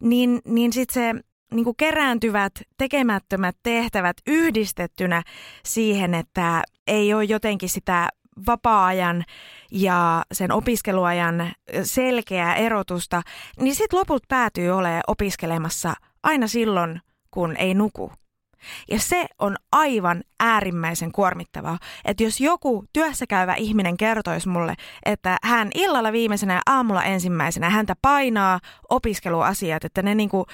[0.00, 1.22] niin, niin sitten se
[1.54, 5.22] niin kerääntyvät tekemättömät tehtävät yhdistettynä
[5.64, 8.08] siihen, että ei ole jotenkin sitä
[8.46, 9.24] vapaa-ajan
[9.70, 11.52] ja sen opiskeluajan
[11.82, 13.22] selkeää erotusta,
[13.60, 17.00] niin sitten loput päätyy olemaan opiskelemassa aina silloin,
[17.30, 18.12] kun ei nuku.
[18.90, 24.74] Ja se on aivan äärimmäisen kuormittavaa, että jos joku työssäkäyvä ihminen kertoisi mulle,
[25.06, 30.46] että hän illalla viimeisenä ja aamulla ensimmäisenä häntä painaa opiskeluasiat, että ne niinku,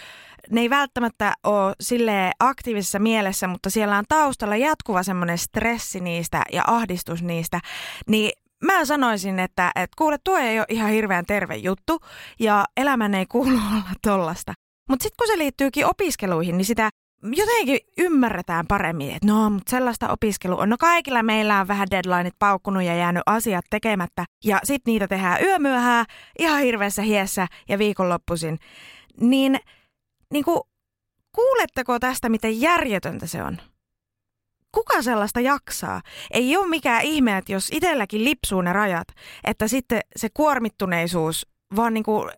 [0.51, 6.65] ne ei välttämättä ole aktiivisessa mielessä, mutta siellä on taustalla jatkuva semmoinen stressi niistä ja
[6.67, 7.61] ahdistus niistä,
[8.09, 12.01] niin mä sanoisin, että, että kuule, tuo ei ole ihan hirveän terve juttu
[12.41, 14.53] ja elämän ei kuulu olla tollasta.
[14.88, 16.91] Mutta sitten kun se liittyykin opiskeluihin, niin sitä
[17.22, 20.70] jotenkin ymmärretään paremmin, että no, mutta sellaista opiskelu on.
[20.70, 24.24] No kaikilla meillä on vähän deadlineit paukkunut ja jäänyt asiat tekemättä.
[24.44, 26.04] Ja sitten niitä tehdään yömyöhää,
[26.38, 28.58] ihan hirveässä hiessä ja viikonloppuisin.
[29.20, 29.61] Niin,
[30.32, 30.61] niin kuin,
[31.32, 33.58] kuuletteko tästä, miten järjetöntä se on?
[34.72, 36.00] Kuka sellaista jaksaa?
[36.30, 39.08] Ei ole mikään ihme, että jos itselläkin lipsuu ne rajat,
[39.44, 42.30] että sitten se kuormittuneisuus vaan niin kuin,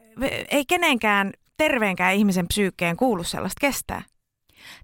[0.50, 4.02] ei kenenkään terveenkään ihmisen psyykkeen kuulu sellaista kestää.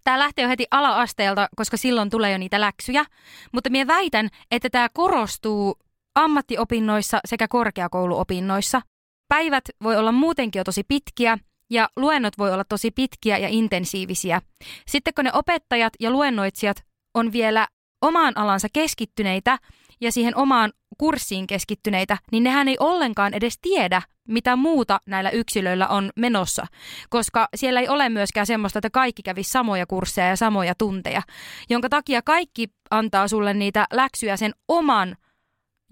[0.05, 3.05] Tämä lähtee jo heti ala-asteelta, koska silloin tulee jo niitä läksyjä.
[3.53, 5.79] Mutta minä väitän, että tämä korostuu
[6.15, 8.83] ammattiopinnoissa sekä korkeakouluopinnoissa.
[9.29, 11.39] Päivät voi olla muutenkin jo tosi pitkiä
[11.71, 14.43] ja luennot voi olla tosi pitkiä ja intensiivisiä.
[14.87, 17.69] Sitten kun ne opettajat ja luennoitsijat on vielä
[18.03, 19.59] omaan alansa keskittyneitä
[20.01, 25.89] ja siihen omaan kurssiin keskittyneitä, niin nehän ei ollenkaan edes tiedä, mitä muuta näillä yksilöillä
[25.89, 26.67] on menossa,
[27.11, 31.23] koska siellä ei ole myöskään semmoista, että kaikki kävi samoja kursseja ja samoja tunteja,
[31.71, 35.17] jonka takia kaikki antaa sulle niitä läksyjä sen oman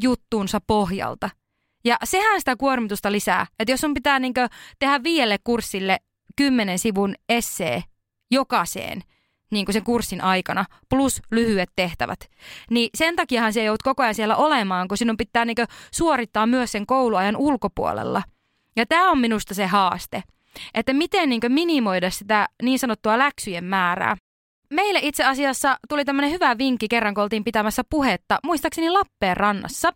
[0.02, 1.30] juttuunsa pohjalta.
[1.84, 4.34] Ja sehän sitä kuormitusta lisää, että jos on pitää niin
[4.78, 5.98] tehdä viidelle kurssille
[6.36, 7.82] kymmenen sivun essee
[8.30, 9.02] jokaiseen–
[9.50, 12.20] niin kuin sen kurssin aikana, plus lyhyet tehtävät.
[12.70, 15.56] Niin sen takiahan se joudut koko ajan siellä olemaan, kun sinun pitää niin
[15.90, 18.22] suorittaa myös sen kouluajan ulkopuolella.
[18.76, 20.22] Ja tämä on minusta se haaste,
[20.74, 24.16] että miten niin minimoida sitä niin sanottua läksyjen määrää.
[24.70, 29.92] Meille itse asiassa tuli tämmöinen hyvä vinkki kerran, kun oltiin pitämässä puhetta, muistaakseni Lappeenrannassa.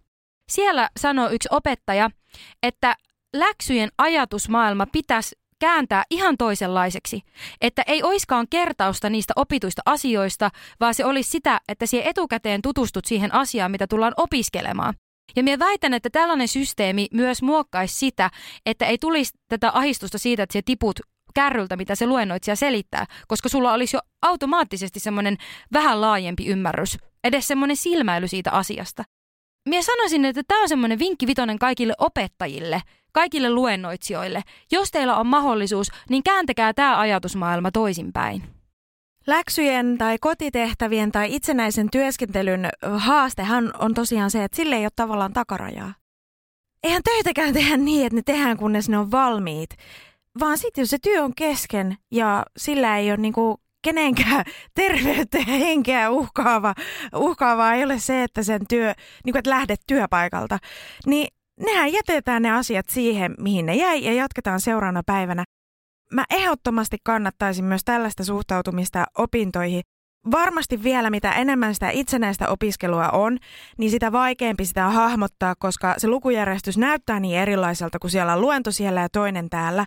[0.52, 2.10] Siellä sanoi yksi opettaja,
[2.62, 2.94] että
[3.36, 7.22] läksyjen ajatusmaailma pitäisi kääntää ihan toisenlaiseksi.
[7.60, 13.04] Että ei oiskaan kertausta niistä opituista asioista, vaan se olisi sitä, että siihen etukäteen tutustut
[13.04, 14.94] siihen asiaan, mitä tullaan opiskelemaan.
[15.36, 18.30] Ja minä väitän, että tällainen systeemi myös muokkaisi sitä,
[18.66, 21.00] että ei tulisi tätä ahistusta siitä, että se tiput
[21.34, 25.36] kärryltä, mitä se luennoitsija selittää, koska sulla olisi jo automaattisesti semmoinen
[25.72, 29.04] vähän laajempi ymmärrys, edes semmoinen silmäily siitä asiasta.
[29.68, 34.42] Minä sanoisin, että tämä on semmoinen vinkki vitonen kaikille opettajille– kaikille luennoitsijoille.
[34.72, 38.42] Jos teillä on mahdollisuus, niin kääntäkää tämä ajatusmaailma toisinpäin.
[39.26, 45.32] Läksyjen tai kotitehtävien tai itsenäisen työskentelyn haastehan on tosiaan se, että sille ei ole tavallaan
[45.32, 45.94] takarajaa.
[46.82, 49.70] Eihän töitäkään tehdä niin, että ne tehdään kunnes ne on valmiit,
[50.40, 54.44] vaan sitten jos se työ on kesken ja sillä ei ole niinku kenenkään
[54.74, 56.74] terveyttä ja henkeä uhkaava,
[57.14, 58.94] uhkaavaa ei ole se, että sen työ,
[59.24, 60.58] niin kuin, että lähdet työpaikalta,
[61.06, 61.26] niin
[61.60, 65.44] nehän jätetään ne asiat siihen, mihin ne jäi ja jatketaan seuraavana päivänä.
[66.12, 69.82] mä ehdottomasti kannattaisin myös tällaista suhtautumista opintoihin.
[70.30, 73.38] Varmasti vielä mitä enemmän sitä itsenäistä opiskelua on,
[73.78, 78.70] niin sitä vaikeampi sitä hahmottaa, koska se lukujärjestys näyttää niin erilaiselta, kun siellä on luento
[78.70, 79.86] siellä ja toinen täällä,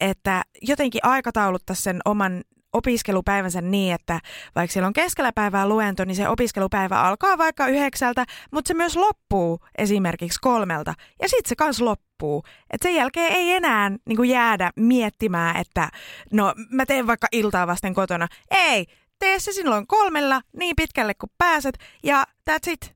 [0.00, 4.20] että jotenkin aikatauluttaa sen oman opiskelupäivänsä niin, että
[4.54, 8.96] vaikka siellä on keskellä päivää luento, niin se opiskelupäivä alkaa vaikka yhdeksältä, mutta se myös
[8.96, 10.94] loppuu esimerkiksi kolmelta.
[11.22, 12.44] Ja sitten se kans loppuu.
[12.70, 15.88] Et sen jälkeen ei enää niin kuin jäädä miettimään, että
[16.32, 18.28] no mä teen vaikka iltaa vasten kotona.
[18.50, 18.86] Ei,
[19.18, 22.94] tee se silloin kolmella niin pitkälle kuin pääset ja that's it.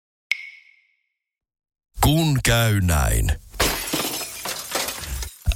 [2.01, 3.33] Kun käy näin.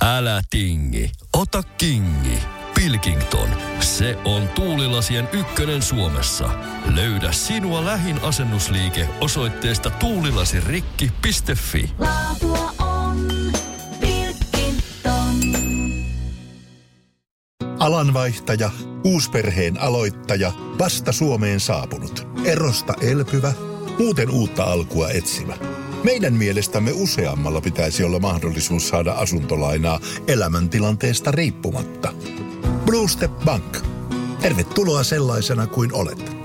[0.02, 2.59] Älä tingi, ota kingi.
[2.80, 3.48] Pilkington,
[3.80, 6.50] se on tuulilasien ykkönen Suomessa.
[6.94, 11.90] Löydä sinua lähin asennusliike osoitteesta tuulilasirikki.fi.
[11.98, 13.28] Laatua on
[14.00, 15.40] Pilkington.
[17.78, 18.70] Alanvaihtaja,
[19.04, 23.52] uusperheen aloittaja, vasta Suomeen saapunut, erosta elpyvä,
[23.98, 25.56] muuten uutta alkua etsimä.
[26.04, 32.12] Meidän mielestämme useammalla pitäisi olla mahdollisuus saada asuntolainaa elämäntilanteesta riippumatta.
[32.90, 33.78] Blue Step Bank.
[34.40, 36.36] Tervetuloa sellaisena kuin olet.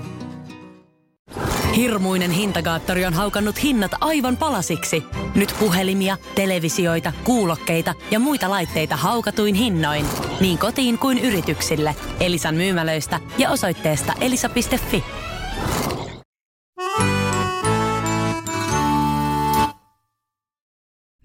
[1.76, 5.02] Hirmuinen hintakaattori on haukannut hinnat aivan palasiksi.
[5.34, 10.06] Nyt puhelimia, televisioita, kuulokkeita ja muita laitteita haukatuin hinnoin.
[10.40, 11.96] Niin kotiin kuin yrityksille.
[12.20, 15.04] Elisan myymälöistä ja osoitteesta elisa.fi.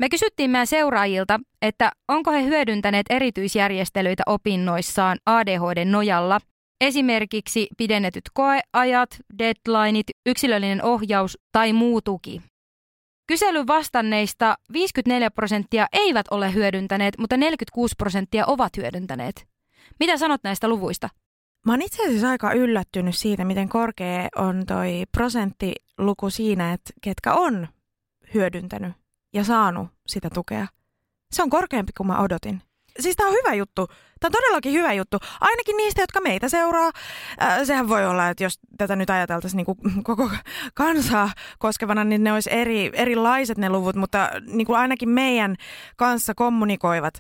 [0.02, 6.40] Me kysyttiin meidän seuraajilta, että onko he hyödyntäneet erityisjärjestelyitä opinnoissaan ADHD nojalla,
[6.82, 9.10] esimerkiksi pidennetyt koeajat,
[9.40, 12.42] deadlineit, yksilöllinen ohjaus tai muu tuki.
[13.28, 19.48] Kyselyn vastanneista 54 prosenttia eivät ole hyödyntäneet, mutta 46 prosenttia ovat hyödyntäneet.
[20.00, 21.10] Mitä sanot näistä luvuista?
[21.66, 27.34] Mä oon itse asiassa aika yllättynyt siitä, miten korkea on toi prosenttiluku siinä, että ketkä
[27.34, 27.68] on
[28.34, 29.01] hyödyntänyt
[29.34, 30.68] ja saanut sitä tukea.
[31.32, 32.62] Se on korkeampi kuin mä odotin.
[33.00, 33.88] Siis tää on hyvä juttu.
[33.88, 35.18] Tää on todellakin hyvä juttu.
[35.42, 36.92] Ainakin niistä, jotka meitä seuraa.
[37.42, 40.30] Äh, sehän voi olla, että jos tätä nyt ajateltaisiin niin kuin koko
[40.74, 45.56] kansaa koskevana, niin ne olisi eri, erilaiset ne luvut, mutta niin kuin ainakin meidän
[45.98, 47.14] kanssa kommunikoivat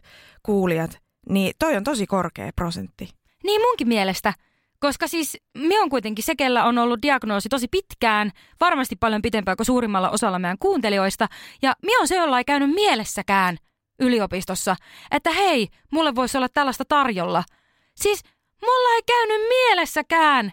[0.43, 3.09] kuulijat, niin toi on tosi korkea prosentti.
[3.43, 4.33] Niin munkin mielestä.
[4.81, 9.57] Koska siis me on kuitenkin se, kellä on ollut diagnoosi tosi pitkään, varmasti paljon pitempään
[9.57, 11.27] kuin suurimmalla osalla meidän kuuntelijoista.
[11.61, 13.57] Ja me on se, jolla ei käynyt mielessäkään
[13.99, 14.75] yliopistossa,
[15.11, 17.43] että hei, mulle voisi olla tällaista tarjolla.
[17.95, 18.23] Siis
[18.61, 20.51] mulla ei käynyt mielessäkään.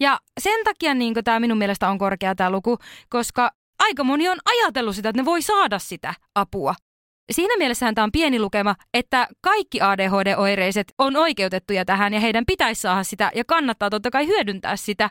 [0.00, 2.78] Ja sen takia niin tämä minun mielestä on korkea tämä luku,
[3.08, 6.74] koska aika moni on ajatellut sitä, että ne voi saada sitä apua.
[7.32, 12.80] Siinä mielessähän tämä on pieni lukema, että kaikki ADHD-oireiset on oikeutettuja tähän ja heidän pitäisi
[12.80, 15.10] saada sitä ja kannattaa totta kai hyödyntää sitä.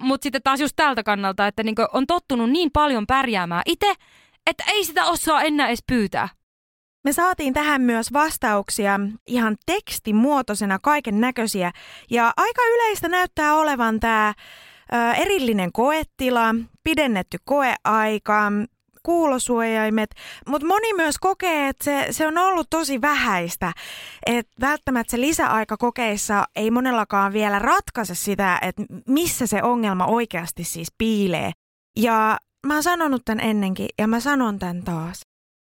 [0.00, 3.94] Mutta sitten taas just tältä kannalta, että niinku on tottunut niin paljon pärjäämään itse,
[4.46, 6.28] että ei sitä osaa enää edes pyytää.
[7.04, 11.72] Me saatiin tähän myös vastauksia ihan tekstimuotoisena kaiken näköisiä
[12.10, 14.34] ja aika yleistä näyttää olevan tämä
[15.16, 18.52] erillinen koetila, pidennetty koeaika,
[19.06, 20.10] kuulosuojaimet,
[20.48, 23.72] mutta moni myös kokee, että se, se on ollut tosi vähäistä.
[24.26, 30.64] Että välttämättä se lisäaika kokeissa ei monellakaan vielä ratkaise sitä, että missä se ongelma oikeasti
[30.64, 31.52] siis piilee.
[31.96, 35.20] Ja mä oon sanonut tämän ennenkin ja mä sanon tämän taas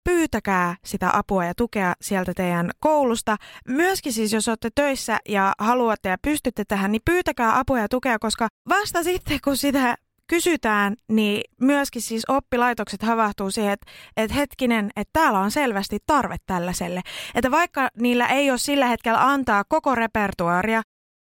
[0.10, 3.38] pyytäkää sitä apua ja tukea sieltä teidän koulusta.
[3.68, 8.20] Myöskin siis, jos olette töissä ja haluatte ja pystytte tähän, niin pyytäkää apua ja tukea,
[8.20, 9.96] koska vasta sitten, kun sitä
[10.28, 16.36] kysytään, niin myöskin siis oppilaitokset havahtuu siihen, että, että hetkinen, että täällä on selvästi tarve
[16.46, 17.02] tällaiselle.
[17.36, 20.82] Että vaikka niillä ei ole sillä hetkellä antaa koko repertuaria,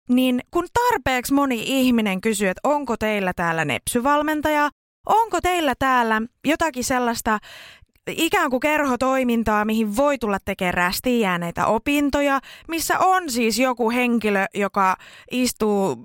[0.10, 4.70] niin kun tarpeeksi moni ihminen kysyy, että onko teillä täällä nepsyvalmentaja,
[5.06, 7.40] onko teillä täällä jotakin sellaista
[8.08, 14.46] ikään kuin kerhotoimintaa, mihin voi tulla tekemään rästiin jääneitä opintoja, missä on siis joku henkilö,
[14.54, 14.98] joka
[15.32, 15.98] istuu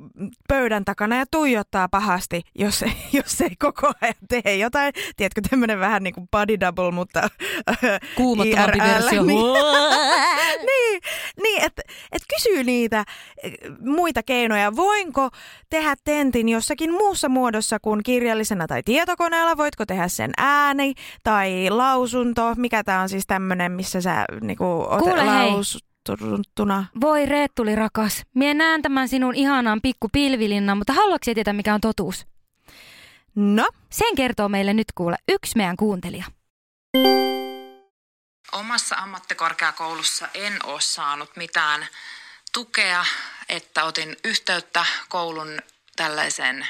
[0.49, 4.93] pöydän takana ja tuijottaa pahasti, jos, jos ei koko ajan tee jotain.
[5.17, 7.29] Tiedätkö, tämmöinen vähän niin kuin body double, mutta
[8.17, 9.23] Kuumottavampi versio.
[9.23, 9.39] Niin,
[10.71, 11.01] niin,
[11.43, 11.83] niin että
[12.13, 13.05] et kysyy niitä
[13.43, 14.77] eh, muita keinoja.
[14.77, 15.29] Voinko
[15.71, 19.57] tehdä tentin jossakin muussa muodossa kuin kirjallisena tai tietokoneella?
[19.57, 22.55] Voitko tehdä sen ääni tai lausunto?
[22.57, 25.51] Mikä tämä on siis tämmöinen, missä sä niinku, oot Kuule, hei.
[25.51, 26.87] lausuttuna?
[27.01, 31.81] Voi Reettuli rakas, mie näen tämän sinun ihanaan pikku pilvilinnan, mutta haluatko tietää mikä on
[31.81, 32.27] totuus?
[33.35, 36.25] No, Sen kertoo meille nyt kuule yksi meidän kuuntelija.
[38.53, 41.87] Omassa ammattikorkeakoulussa en ole saanut mitään
[42.53, 43.05] tukea,
[43.49, 45.59] että otin yhteyttä koulun
[45.97, 46.67] tällaisen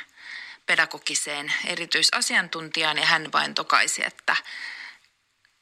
[0.67, 4.37] pedagogiseen erityisasiantuntijaan ja hän vain tokaisi, että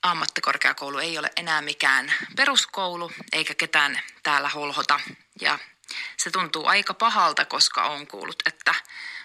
[0.05, 5.01] ammattikorkeakoulu ei ole enää mikään peruskoulu eikä ketään täällä holhota.
[5.40, 5.59] Ja
[6.17, 8.75] se tuntuu aika pahalta, koska on kuullut, että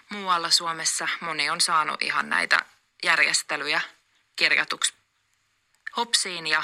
[0.10, 2.66] muualla Suomessa moni on saanut ihan näitä
[3.04, 3.82] järjestelyjä
[4.36, 4.94] kirjatuksi
[5.98, 6.64] hopsiin ja,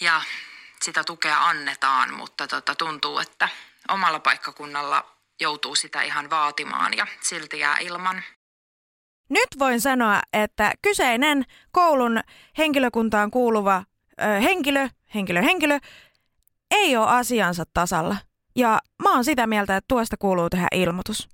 [0.00, 0.22] ja
[0.82, 3.48] sitä tukea annetaan, mutta tota, tuntuu, että
[3.88, 8.24] omalla paikkakunnalla joutuu sitä ihan vaatimaan ja silti jää ilman.
[9.28, 12.20] Nyt voin sanoa, että kyseinen koulun
[12.58, 13.84] henkilökuntaan kuuluva
[14.22, 15.78] ö, henkilö, henkilö, henkilö,
[16.70, 18.16] ei ole asiansa tasalla.
[18.56, 21.28] Ja mä oon sitä mieltä, että tuosta kuuluu tehdä ilmoitus.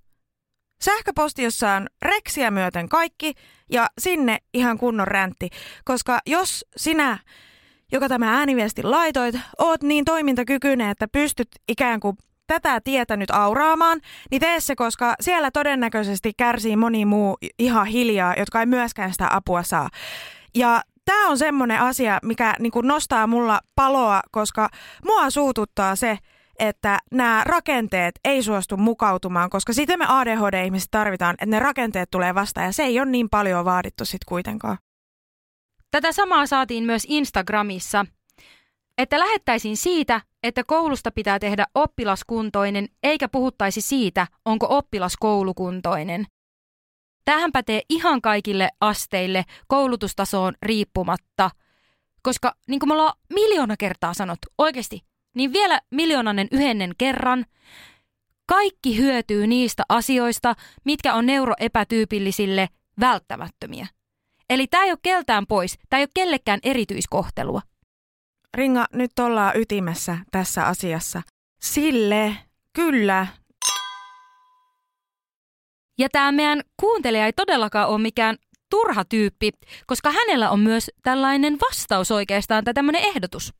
[0.84, 3.34] Sähköposti, jossa on reksiä myöten kaikki
[3.70, 5.50] ja sinne ihan kunnon räntti.
[5.84, 7.18] Koska jos sinä,
[7.92, 14.00] joka tämä ääniviesti laitoit, oot niin toimintakykyinen, että pystyt ikään kuin tätä tietä nyt auraamaan,
[14.30, 19.28] niin tee se, koska siellä todennäköisesti kärsii moni muu ihan hiljaa, jotka ei myöskään sitä
[19.30, 19.88] apua saa.
[20.54, 24.68] Ja tämä on semmoinen asia, mikä niin nostaa mulla paloa, koska
[25.04, 26.18] mua suututtaa se,
[26.58, 32.34] että nämä rakenteet ei suostu mukautumaan, koska sitten me ADHD-ihmiset tarvitaan, että ne rakenteet tulee
[32.34, 34.78] vastaan ja se ei ole niin paljon vaadittu sitten kuitenkaan.
[35.90, 38.06] Tätä samaa saatiin myös Instagramissa,
[38.98, 46.26] että lähettäisiin siitä, että koulusta pitää tehdä oppilaskuntoinen, eikä puhuttaisi siitä, onko oppilas koulukuntoinen.
[47.24, 51.50] Tähän pätee ihan kaikille asteille koulutustasoon riippumatta,
[52.22, 55.00] koska niin kuin me ollaan miljoona kertaa sanottu, oikeasti,
[55.34, 57.44] niin vielä miljoonannen yhennen kerran,
[58.46, 60.54] kaikki hyötyy niistä asioista,
[60.84, 62.68] mitkä on neuroepätyypillisille
[63.00, 63.86] välttämättömiä.
[64.50, 67.60] Eli tämä ei ole keltään pois, tämä ei ole kellekään erityiskohtelua.
[68.54, 71.22] Ringa, nyt ollaan ytimessä tässä asiassa.
[71.60, 72.36] Sille,
[72.72, 73.26] kyllä.
[75.98, 78.36] Ja tämä meidän kuuntelija ei todellakaan ole mikään
[78.70, 79.50] turha tyyppi,
[79.86, 83.54] koska hänellä on myös tällainen vastaus oikeastaan tai tämmöinen ehdotus.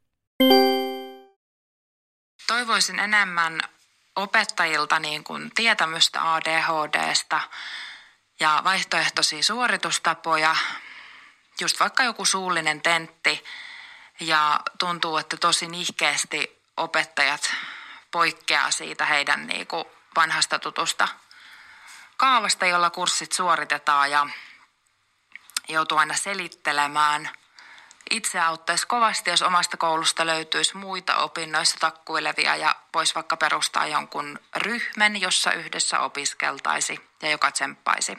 [2.47, 3.61] Toivoisin enemmän
[4.17, 7.41] opettajilta niin kuin tietämystä ADHDsta
[8.41, 10.57] ja vaihtoehtoisia suoritustapoja,
[11.61, 13.45] just vaikka joku suullinen tentti,
[14.21, 17.55] ja tuntuu, että tosi nihkeästi opettajat
[18.11, 19.85] poikkeaa siitä heidän niin kuin
[20.17, 21.09] vanhasta tutusta
[22.17, 24.27] kaavasta, jolla kurssit suoritetaan ja
[25.69, 27.31] joutuu aina selittelemään.
[28.11, 34.39] Itse auttaisi kovasti, jos omasta koulusta löytyisi muita opinnoissa takkuilevia ja voisi vaikka perustaa jonkun
[34.57, 38.19] ryhmän, jossa yhdessä opiskeltaisi ja joka tsemppaisi.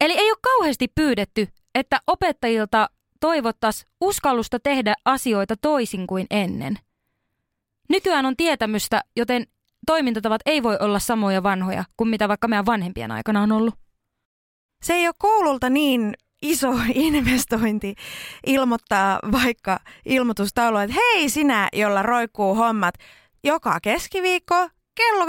[0.00, 2.88] Eli ei ole kauheasti pyydetty, että opettajilta
[3.20, 6.78] toivottaisiin uskallusta tehdä asioita toisin kuin ennen.
[7.88, 9.46] Nykyään on tietämystä, joten
[9.86, 13.74] toimintatavat ei voi olla samoja vanhoja kuin mitä vaikka meidän vanhempien aikana on ollut.
[14.82, 17.94] Se ei ole koululta niin iso investointi
[18.46, 22.94] ilmoittaa vaikka ilmoitustaulua, että hei sinä, jolla roikkuu hommat
[23.44, 24.68] joka keskiviikko
[25.00, 25.28] kello 14-17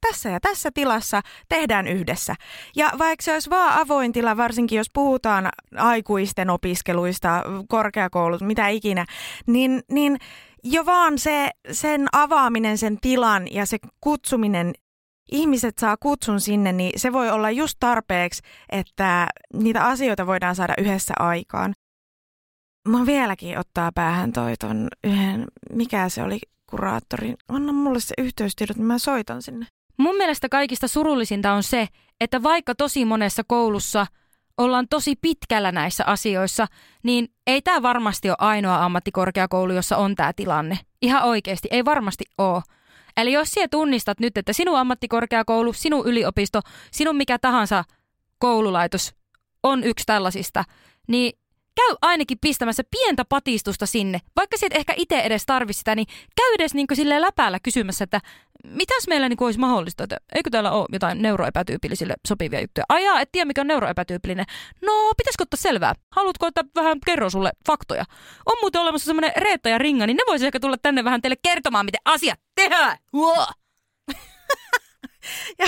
[0.00, 2.34] tässä ja tässä tilassa tehdään yhdessä.
[2.76, 9.06] Ja vaikka se olisi vaan avoin tila, varsinkin jos puhutaan aikuisten opiskeluista, korkeakoulut, mitä ikinä,
[9.46, 10.16] niin, niin
[10.64, 14.72] jo vaan se, sen avaaminen, sen tilan ja se kutsuminen
[15.32, 20.74] ihmiset saa kutsun sinne, niin se voi olla just tarpeeksi, että niitä asioita voidaan saada
[20.78, 21.74] yhdessä aikaan.
[22.88, 28.76] Mä vieläkin ottaa päähän toi ton yhden, mikä se oli, kuraattori, anna mulle se yhteystiedot,
[28.76, 29.66] niin mä soitan sinne.
[29.96, 31.88] Mun mielestä kaikista surullisinta on se,
[32.20, 34.06] että vaikka tosi monessa koulussa
[34.56, 36.66] ollaan tosi pitkällä näissä asioissa,
[37.02, 40.78] niin ei tämä varmasti ole ainoa ammattikorkeakoulu, jossa on tämä tilanne.
[41.02, 42.62] Ihan oikeasti, ei varmasti ole.
[43.16, 47.84] Eli jos sinä tunnistat nyt, että sinun ammattikorkeakoulu, sinun yliopisto, sinun mikä tahansa
[48.38, 49.14] koululaitos
[49.62, 50.64] on yksi tällaisista,
[51.08, 51.38] niin
[51.76, 54.18] käy ainakin pistämässä pientä patistusta sinne.
[54.36, 56.06] Vaikka sit ehkä itse edes tarvi sitä, niin
[56.36, 58.20] käy edes niin silleen läpäällä kysymässä, että
[58.64, 62.84] mitäs meillä niin olisi mahdollista, että eikö täällä ole jotain neuroepätyypillisille sopivia juttuja.
[62.88, 64.46] Ajaa, et tiedä mikä on neuroepätyypillinen.
[64.82, 65.94] No, pitäisikö ottaa selvää?
[66.12, 68.04] Haluatko, että vähän kerro sulle faktoja?
[68.46, 71.36] On muuten olemassa semmoinen Reetta ja Ringa, niin ne voisi ehkä tulla tänne vähän teille
[71.42, 72.98] kertomaan, miten asiat tehdään.
[75.58, 75.66] ja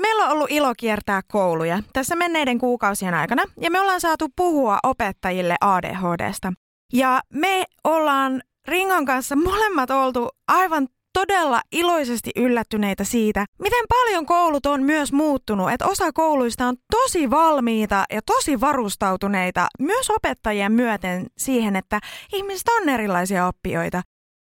[0.00, 4.78] Meillä on ollut ilo kiertää kouluja tässä menneiden kuukausien aikana ja me ollaan saatu puhua
[4.82, 6.52] opettajille ADHDsta.
[6.92, 14.66] Ja me ollaan Ringon kanssa molemmat oltu aivan todella iloisesti yllättyneitä siitä, miten paljon koulut
[14.66, 15.70] on myös muuttunut.
[15.70, 22.00] Että osa kouluista on tosi valmiita ja tosi varustautuneita myös opettajien myöten siihen, että
[22.32, 24.02] ihmiset on erilaisia oppijoita.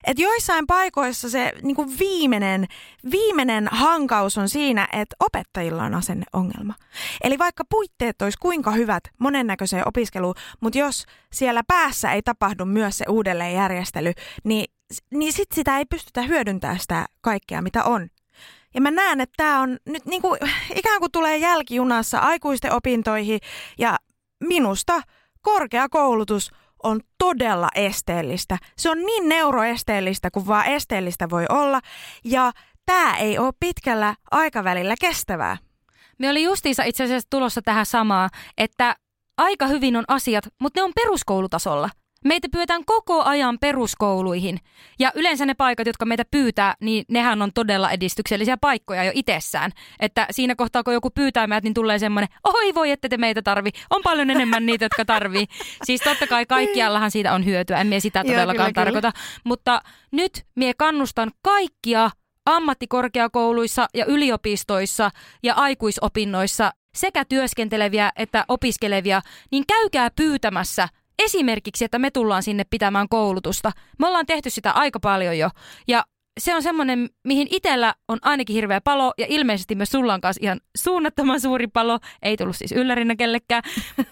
[0.06, 2.66] Et joissain paikoissa se niin kuin viimeinen,
[3.10, 6.74] viimeinen hankaus on siinä, että opettajilla on asenneongelma.
[7.24, 12.98] Eli vaikka puitteet olisi kuinka hyvät monennäköiseen opiskeluun, mutta jos siellä päässä ei tapahdu myös
[12.98, 14.12] se uudelleenjärjestely,
[14.44, 14.64] niin,
[15.10, 18.08] niin sit sitä ei pystytä hyödyntämään sitä kaikkea, mitä on.
[18.74, 20.40] Ja mä näen, että tämä on nyt niin kuin,
[20.80, 23.40] ikään kuin tulee jälkijunassa aikuisten opintoihin
[23.78, 23.96] ja
[24.40, 25.02] minusta
[25.42, 26.50] korkeakoulutus
[26.82, 28.58] on todella esteellistä.
[28.76, 31.80] Se on niin neuroesteellistä kuin vaan esteellistä voi olla
[32.24, 32.52] ja
[32.86, 35.56] tämä ei ole pitkällä aikavälillä kestävää.
[36.18, 38.28] Me oli justiinsa itse asiassa tulossa tähän samaa,
[38.58, 38.96] että
[39.38, 41.90] aika hyvin on asiat, mutta ne on peruskoulutasolla.
[42.24, 44.58] Meitä pyydetään koko ajan peruskouluihin.
[44.98, 49.70] Ja yleensä ne paikat, jotka meitä pyytää, niin nehän on todella edistyksellisiä paikkoja jo itsessään.
[50.00, 53.42] Että siinä kohtaa, kun joku pyytää meitä, niin tulee semmoinen, oi voi, että te meitä
[53.42, 53.70] tarvi.
[53.90, 55.46] On paljon enemmän niitä, jotka tarvii.
[55.86, 59.12] Siis totta kai kaikkiallahan siitä on hyötyä, en mie sitä todellakaan Joo, kyllä, tarkoita.
[59.12, 59.40] Kyllä.
[59.44, 62.10] Mutta nyt mie kannustan kaikkia
[62.46, 65.10] ammattikorkeakouluissa ja yliopistoissa
[65.42, 70.88] ja aikuisopinnoissa sekä työskenteleviä että opiskelevia, niin käykää pyytämässä–
[71.24, 73.72] esimerkiksi, että me tullaan sinne pitämään koulutusta.
[73.98, 75.50] Me ollaan tehty sitä aika paljon jo.
[75.88, 76.04] Ja
[76.40, 80.40] se on semmoinen, mihin itsellä on ainakin hirveä palo ja ilmeisesti myös sulla on kanssa
[80.42, 81.98] ihan suunnattoman suuri palo.
[82.22, 83.62] Ei tullut siis yllärinä kellekään.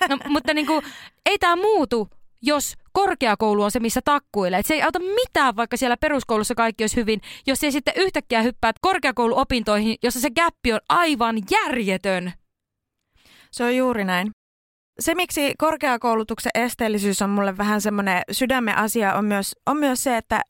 [0.08, 0.84] No, mutta niin kuin,
[1.26, 2.08] ei tämä muutu,
[2.42, 4.62] jos korkeakoulu on se, missä takkuilee.
[4.62, 8.76] Se ei auta mitään, vaikka siellä peruskoulussa kaikki olisi hyvin, jos ei sitten yhtäkkiä hyppäät
[8.80, 12.32] korkeakouluopintoihin, jossa se gappi on aivan järjetön.
[13.50, 14.30] Se on juuri näin
[15.00, 20.16] se, miksi korkeakoulutuksen esteellisyys on mulle vähän semmoinen sydämen asia, on myös, on myös se,
[20.16, 20.40] että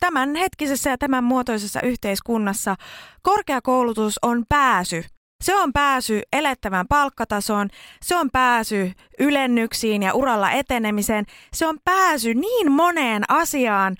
[0.00, 2.76] tämän hetkisessä ja tämän muotoisessa yhteiskunnassa
[3.22, 5.04] korkeakoulutus on pääsy.
[5.44, 7.68] Se on pääsy elettävään palkkatasoon,
[8.02, 13.96] se on pääsy ylennyksiin ja uralla etenemiseen, se on pääsy niin moneen asiaan,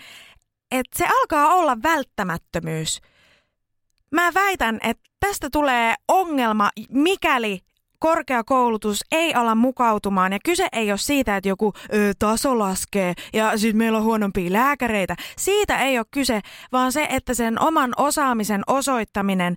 [0.71, 3.01] että se alkaa olla välttämättömyys.
[4.13, 7.66] Mä väitän, että tästä tulee ongelma, mikäli
[7.99, 13.59] korkeakoulutus ei ala mukautumaan ja kyse ei ole siitä, että joku ö, taso laskee ja
[13.59, 15.17] sitten meillä on huonompia lääkäreitä.
[15.39, 16.41] Siitä ei ole kyse,
[16.73, 19.57] vaan se, että sen oman osaamisen osoittaminen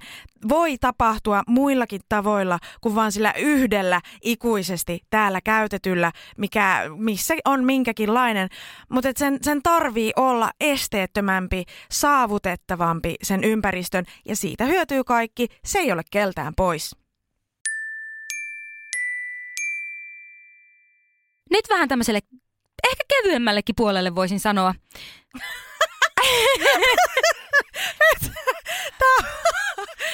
[0.50, 8.50] voi tapahtua muillakin tavoilla kuin vain sillä yhdellä ikuisesti täällä käytetyllä, mikä, missä on minkäkinlainen.
[8.90, 15.92] Mutta sen, sen tarvii olla esteettömämpi, saavutettavampi sen ympäristön ja siitä hyötyy kaikki, se ei
[15.92, 16.99] ole keltään pois.
[21.50, 22.20] Nyt vähän tämmöiselle
[22.90, 24.76] ehkä kevyemmällekin puolelle voisin sanoa.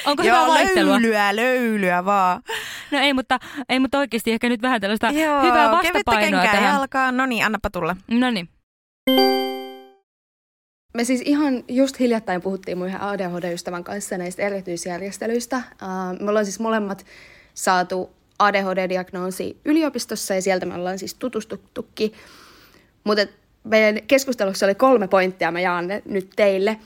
[0.06, 0.92] Onko Joo, hyvä vaihtelua?
[0.92, 2.42] löylyä, löylyä vaan.
[2.90, 6.74] No ei, mutta, ei, mutta oikeasti ehkä nyt vähän tällaista Joo, hyvää vastapainoa tähän.
[6.74, 7.12] alkaa.
[7.12, 7.96] No niin, annapa tulla.
[8.10, 8.48] No niin.
[10.94, 15.56] Me siis ihan just hiljattain puhuttiin mun ADHD-ystävän kanssa näistä erityisjärjestelyistä.
[15.56, 17.06] Uh, me ollaan siis molemmat
[17.54, 22.12] saatu ADHD-diagnoosi yliopistossa ja sieltä me ollaan siis tutustuttukin.
[23.04, 23.26] Mutta
[23.64, 26.78] meidän keskustelussa oli kolme pointtia, mä jaan ne nyt teille.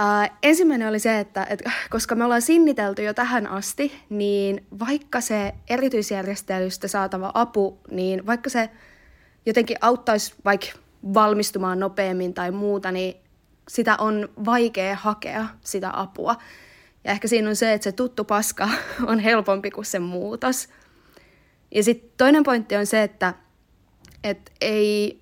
[0.00, 5.20] Uh, ensimmäinen oli se, että, että koska me ollaan sinnitelty jo tähän asti, niin vaikka
[5.20, 8.70] se erityisjärjestelystä saatava apu, niin vaikka se
[9.46, 10.66] jotenkin auttaisi vaikka
[11.14, 13.16] valmistumaan nopeammin tai muuta, niin
[13.68, 16.36] sitä on vaikea hakea sitä apua.
[17.04, 18.68] Ja ehkä siinä on se, että se tuttu paska
[19.10, 20.68] on helpompi kuin se muutos.
[21.74, 23.34] Ja sitten toinen pointti on se, että
[24.24, 25.20] et ei,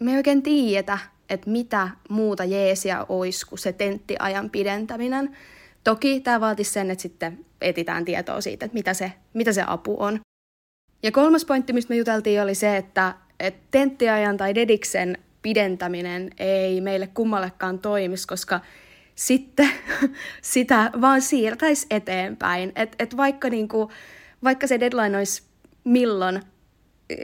[0.00, 0.98] me ei oikein tiedetä,
[1.30, 5.36] että mitä muuta jeesia olisi kuin se tenttiajan pidentäminen.
[5.84, 9.96] Toki tämä vaatisi sen, että sitten etitään tietoa siitä, että mitä se, mitä se apu
[9.98, 10.20] on.
[11.02, 16.80] Ja kolmas pointti, mistä me juteltiin, oli se, että, että tenttiajan tai dediksen pidentäminen ei
[16.80, 18.60] meille kummallekaan toimisi, koska
[19.16, 19.70] sitten
[20.42, 22.72] sitä vaan siirtäisi eteenpäin.
[22.76, 23.90] Et, et vaikka, niinku,
[24.44, 25.42] vaikka se deadline olisi
[25.84, 26.42] milloin,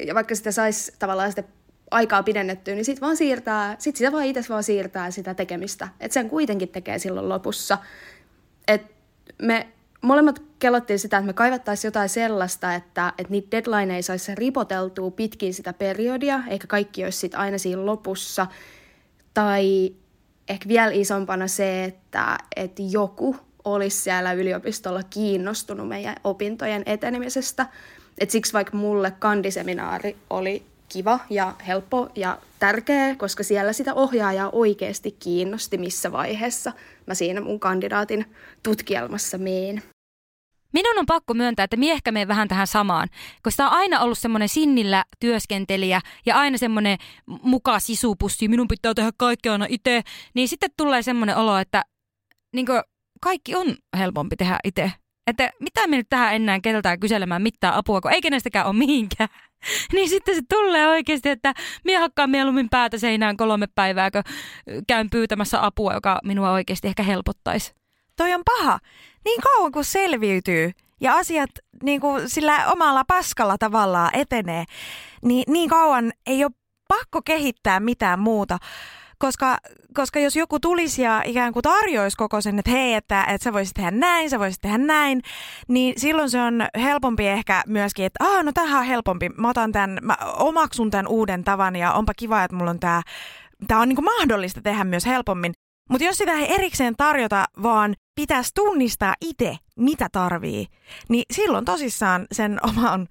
[0.06, 1.44] ja vaikka sitä saisi tavallaan sitä
[1.90, 5.88] aikaa pidennettyä, niin sitten vaan siirtää, sit sitä vaan itse vaan siirtää sitä tekemistä.
[6.00, 7.78] Että sen kuitenkin tekee silloin lopussa.
[8.68, 8.82] Et
[9.42, 9.68] me
[10.02, 15.10] molemmat kelottiin sitä, että me kaivattaisiin jotain sellaista, että, että niitä deadline ei saisi ripoteltua
[15.10, 18.46] pitkin sitä periodia, eikä kaikki olisi sit aina siinä lopussa.
[19.34, 19.94] Tai
[20.52, 27.66] ehkä vielä isompana se, että, että joku olisi siellä yliopistolla kiinnostunut meidän opintojen etenemisestä.
[28.18, 34.50] Et siksi vaikka mulle kandiseminaari oli kiva ja helppo ja tärkeä, koska siellä sitä ohjaajaa
[34.50, 36.72] oikeasti kiinnosti, missä vaiheessa
[37.06, 38.26] mä siinä mun kandidaatin
[38.62, 39.82] tutkielmassa meen.
[40.72, 43.08] Minun on pakko myöntää, että mie ehkä menen vähän tähän samaan,
[43.42, 49.10] koska on aina ollut semmoinen sinnillä työskentelijä ja aina semmoinen muka sisupussi, minun pitää tehdä
[49.16, 50.02] kaikki aina itse,
[50.34, 51.84] niin sitten tulee semmoinen olo, että
[52.52, 52.66] niin
[53.20, 54.92] kaikki on helpompi tehdä itse.
[55.26, 59.28] Että mitä me nyt tähän enää keltään kyselemään mitään apua, kun ei kenestäkään ole mihinkään.
[59.92, 61.54] niin sitten se tulee oikeasti, että
[61.84, 64.22] minä hakkaan mieluummin päätä seinään kolme päivää, kun
[64.86, 67.81] käyn pyytämässä apua, joka minua oikeasti ehkä helpottaisi.
[68.16, 68.78] Toi on paha.
[69.24, 71.50] Niin kauan kuin selviytyy ja asiat
[71.82, 74.64] niin kuin sillä omalla paskalla tavallaan etenee,
[75.22, 76.52] niin niin kauan ei ole
[76.88, 78.58] pakko kehittää mitään muuta.
[79.18, 79.58] Koska,
[79.94, 83.52] koska jos joku tulisi ja ikään kuin tarjoisi koko sen, että hei, että, että sä
[83.52, 85.22] voisit tehdä näin, sä voisit tehdä näin,
[85.68, 89.72] niin silloin se on helpompi ehkä myöskin, että ah, no tämähän on helpompi, mä otan
[89.72, 93.02] tämän, mä omaksun tämän uuden tavan ja onpa kiva, että mulla on tämä,
[93.68, 95.52] tämä on niin kuin mahdollista tehdä myös helpommin.
[95.92, 100.66] Mutta jos sitä ei erikseen tarjota, vaan pitäisi tunnistaa itse, mitä tarvii,
[101.08, 103.08] niin silloin tosissaan sen oman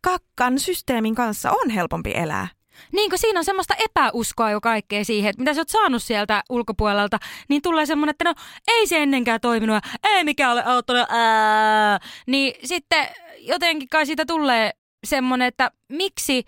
[0.00, 2.48] kakkan systeemin kanssa on helpompi elää.
[2.92, 6.42] Niin kuin siinä on semmoista epäuskoa jo kaikkea siihen, että mitä sä oot saanut sieltä
[6.50, 7.18] ulkopuolelta,
[7.48, 8.34] niin tulee semmoinen, että no
[8.68, 11.98] ei se ennenkään toiminut, ei mikään ole auttanut, ää.
[12.26, 13.08] Niin sitten
[13.38, 14.70] jotenkin kai siitä tulee
[15.06, 16.44] semmoinen, että miksi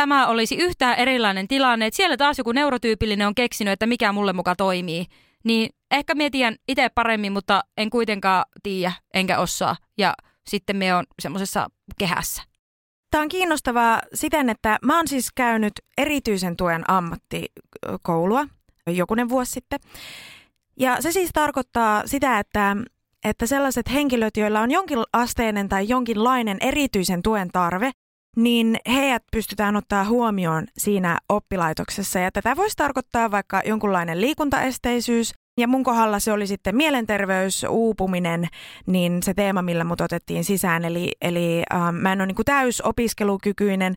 [0.00, 4.32] tämä olisi yhtään erilainen tilanne, että siellä taas joku neurotyypillinen on keksinyt, että mikä mulle
[4.32, 5.06] muka toimii.
[5.44, 9.76] Niin ehkä mietitään itse paremmin, mutta en kuitenkaan tiedä, enkä osaa.
[9.98, 10.14] Ja
[10.46, 12.42] sitten me on semmoisessa kehässä.
[13.10, 18.46] Tämä on kiinnostavaa siten, että mä oon siis käynyt erityisen tuen ammattikoulua
[18.86, 19.80] jokunen vuosi sitten.
[20.78, 22.76] Ja se siis tarkoittaa sitä, että,
[23.24, 27.90] että sellaiset henkilöt, joilla on jonkinasteinen tai jonkinlainen erityisen tuen tarve,
[28.36, 32.18] niin heidät pystytään ottaa huomioon siinä oppilaitoksessa.
[32.18, 38.48] Ja tätä voisi tarkoittaa vaikka jonkunlainen liikuntaesteisyys, ja mun kohdalla se oli sitten mielenterveys, uupuminen,
[38.86, 40.84] niin se teema, millä mut otettiin sisään.
[40.84, 43.94] Eli, eli äh, mä en ole niin täysopiskelukykyinen,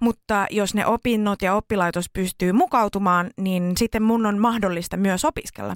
[0.00, 5.74] mutta jos ne opinnot ja oppilaitos pystyy mukautumaan, niin sitten mun on mahdollista myös opiskella.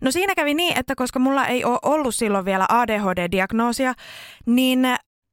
[0.00, 3.94] No siinä kävi niin, että koska mulla ei ole ollut silloin vielä ADHD-diagnoosia,
[4.46, 4.86] niin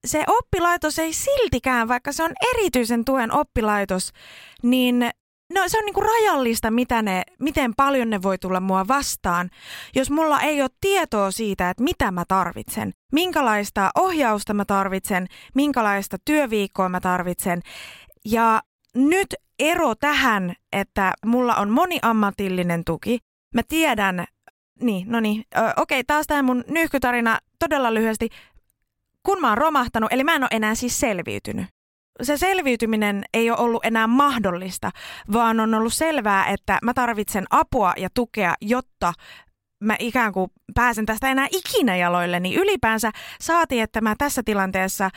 [0.06, 4.12] se oppilaitos ei siltikään, vaikka se on erityisen tuen oppilaitos,
[4.64, 5.12] niin
[5.54, 9.50] No se on niinku rajallista, mitä ne, miten paljon ne voi tulla mua vastaan,
[9.96, 16.18] jos mulla ei ole tietoa siitä, että mitä mä tarvitsen, minkälaista ohjausta mä tarvitsen, minkälaista
[16.26, 17.62] työviikkoa mä tarvitsen.
[18.26, 18.62] Ja
[18.96, 23.20] nyt ero tähän, että mulla on moniammatillinen tuki.
[23.56, 24.26] Mä tiedän,
[24.82, 25.44] niin, no niin,
[25.78, 28.30] okei, taas tämä mun nyhkytarina todella lyhyesti.
[29.28, 31.66] Kun mä oon romahtanut, eli mä en ole enää siis selviytynyt
[32.22, 34.92] se selviytyminen ei ole ollut enää mahdollista,
[35.34, 39.14] vaan on ollut selvää, että mä tarvitsen apua ja tukea, jotta
[39.84, 43.12] mä ikään kuin pääsen tästä enää ikinä jaloille, niin ylipäänsä
[43.42, 45.10] saatiin, että mä tässä tilanteessa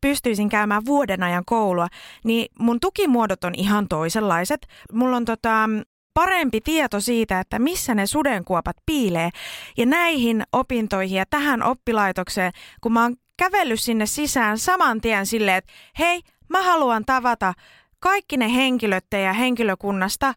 [0.00, 1.86] pystyisin käymään vuoden ajan koulua,
[2.24, 4.66] niin mun tukimuodot on ihan toisenlaiset.
[4.92, 5.68] Mulla on tota,
[6.14, 9.30] parempi tieto siitä, että missä ne sudenkuopat piilee.
[9.76, 15.56] Ja näihin opintoihin ja tähän oppilaitokseen, kun mä oon kävellyt sinne sisään saman tien silleen,
[15.56, 17.52] että hei, Mä haluan tavata
[18.00, 20.34] kaikki ne henkilöt ja henkilökunnasta,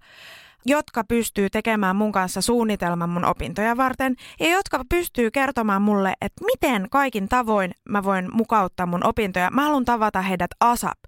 [0.65, 6.45] jotka pystyy tekemään mun kanssa suunnitelman mun opintoja varten ja jotka pystyy kertomaan mulle, että
[6.45, 9.51] miten kaikin tavoin mä voin mukauttaa mun opintoja.
[9.51, 10.99] Mä haluan tavata heidät ASAP.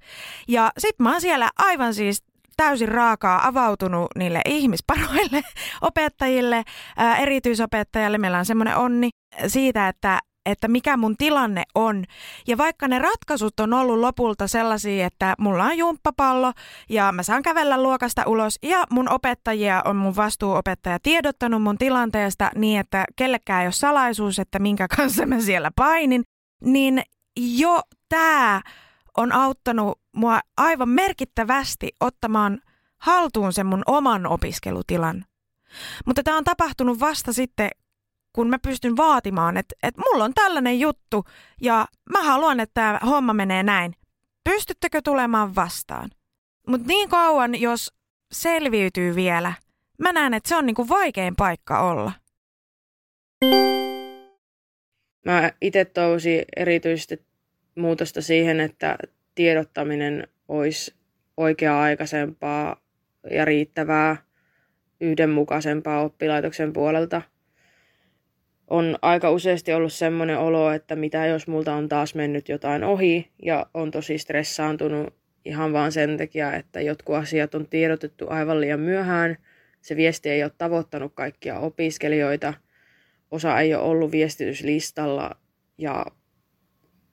[0.47, 2.23] Ja sit mä oon siellä aivan siis
[2.57, 5.43] täysin raakaa avautunut niille ihmisparoille,
[5.81, 6.63] opettajille,
[6.97, 8.17] ää, erityisopettajalle.
[8.17, 9.09] Meillä on semmoinen onni
[9.47, 12.05] siitä, että että mikä mun tilanne on.
[12.47, 16.53] Ja vaikka ne ratkaisut on ollut lopulta sellaisia, että mulla on jumppapallo
[16.89, 22.51] ja mä saan kävellä luokasta ulos ja mun opettajia on mun vastuuopettaja tiedottanut mun tilanteesta
[22.55, 26.23] niin, että kellekään ei ole salaisuus, että minkä kanssa mä siellä painin,
[26.63, 27.01] niin
[27.37, 28.61] jo tämä
[29.17, 32.61] on auttanut mua aivan merkittävästi ottamaan
[32.97, 35.25] haltuun sen mun oman opiskelutilan.
[36.05, 37.69] Mutta tämä on tapahtunut vasta sitten,
[38.33, 41.25] kun mä pystyn vaatimaan, että, että mulla on tällainen juttu
[41.61, 43.95] ja mä haluan, että tämä homma menee näin.
[44.43, 46.09] Pystyttekö tulemaan vastaan?
[46.67, 47.93] Mutta niin kauan, jos
[48.31, 49.53] selviytyy vielä,
[49.97, 52.11] mä näen, että se on niinku vaikein paikka olla.
[55.25, 57.25] Mä itse tousin erityisesti
[57.75, 58.97] muutosta siihen, että
[59.35, 60.95] tiedottaminen olisi
[61.37, 62.81] oikea-aikaisempaa
[63.31, 64.17] ja riittävää,
[65.01, 67.21] yhdenmukaisempaa oppilaitoksen puolelta–
[68.67, 73.31] on aika useasti ollut semmoinen olo, että mitä jos multa on taas mennyt jotain ohi
[73.43, 75.13] ja on tosi stressaantunut
[75.45, 79.37] ihan vaan sen takia, että jotkut asiat on tiedotettu aivan liian myöhään.
[79.81, 82.53] Se viesti ei ole tavoittanut kaikkia opiskelijoita.
[83.31, 85.31] Osa ei ole ollut viestityslistalla
[85.77, 86.05] ja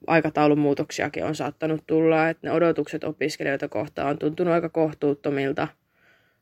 [0.07, 5.67] aikataulun muutoksiakin on saattanut tulla, että ne odotukset opiskelijoita kohtaan on tuntunut aika kohtuuttomilta.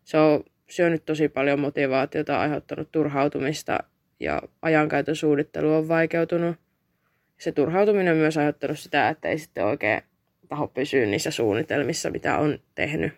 [0.03, 3.79] Se on syönyt tosi paljon motivaatiota, aiheuttanut turhautumista
[4.19, 6.55] ja ajankäytön suunnittelu on vaikeutunut.
[7.37, 10.01] Se turhautuminen on myös aiheuttanut sitä, että ei sitten oikein
[10.49, 13.13] taho pysyä niissä suunnitelmissa, mitä on tehnyt.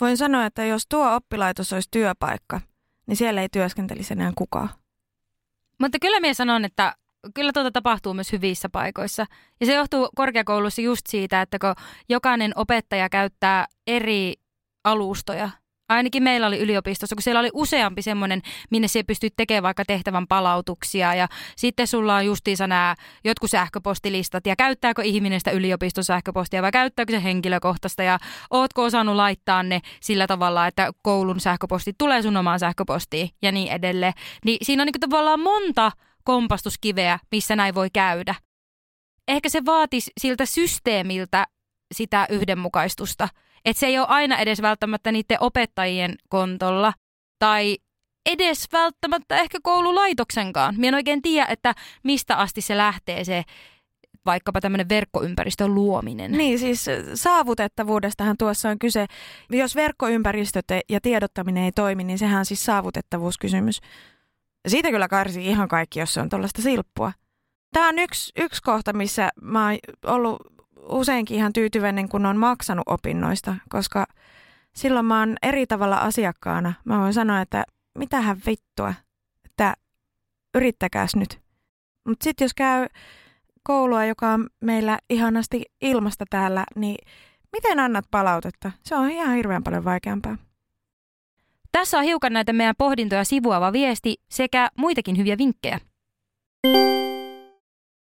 [0.00, 2.60] Voin sanoa, että jos tuo oppilaitos olisi työpaikka,
[3.06, 4.68] niin siellä ei työskentelisi enää kukaan.
[5.78, 6.94] Mutta kyllä minä sanon, että
[7.34, 9.26] kyllä tuota tapahtuu myös hyvissä paikoissa.
[9.60, 11.74] Ja se johtuu korkeakoulussa just siitä, että kun
[12.08, 14.34] jokainen opettaja käyttää eri
[14.84, 15.50] alustoja
[15.90, 20.26] Ainakin meillä oli yliopistossa, kun siellä oli useampi semmoinen, minne se pystyy tekemään vaikka tehtävän
[20.26, 21.14] palautuksia.
[21.14, 26.72] Ja sitten sulla on justiinsa nämä jotkut sähköpostilistat ja käyttääkö ihminen sitä yliopiston sähköpostia vai
[26.72, 28.18] käyttääkö se henkilökohtaista ja
[28.50, 33.72] ootko osannut laittaa ne sillä tavalla, että koulun sähköposti tulee sun omaan sähköpostiin ja niin
[33.72, 34.12] edelleen.
[34.44, 35.92] Niin siinä on niin tavallaan monta
[36.24, 38.34] kompastuskiveä, missä näin voi käydä.
[39.28, 41.46] Ehkä se vaatisi siltä systeemiltä
[41.94, 43.28] sitä yhdenmukaistusta–
[43.64, 46.92] että se ei ole aina edes välttämättä niiden opettajien kontolla
[47.38, 47.76] tai
[48.26, 50.74] edes välttämättä ehkä koululaitoksenkaan.
[50.76, 53.42] Minä en oikein tiedä, että mistä asti se lähtee se
[54.26, 56.32] vaikkapa tämmöinen verkkoympäristön luominen.
[56.32, 59.06] Niin, siis saavutettavuudestahan tuossa on kyse.
[59.50, 63.80] Jos verkkoympäristöt ja tiedottaminen ei toimi, niin sehän on siis saavutettavuuskysymys.
[64.68, 67.12] Siitä kyllä karsii ihan kaikki, jos se on tuollaista silppua.
[67.72, 70.42] Tämä on yksi, yksi kohta, missä mä oon ollut
[70.88, 74.06] useinkin ihan tyytyväinen, kun on maksanut opinnoista, koska
[74.74, 76.72] silloin mä oon eri tavalla asiakkaana.
[76.84, 77.64] Mä voin sanoa, että
[77.98, 78.94] mitähän vittua,
[79.44, 79.74] että
[80.54, 81.40] yrittäkääs nyt.
[82.08, 82.86] Mutta sitten jos käy
[83.62, 87.08] koulua, joka on meillä ihanasti ilmasta täällä, niin
[87.52, 88.72] miten annat palautetta?
[88.82, 90.36] Se on ihan hirveän paljon vaikeampaa.
[91.72, 95.80] Tässä on hiukan näitä meidän pohdintoja sivuava viesti sekä muitakin hyviä vinkkejä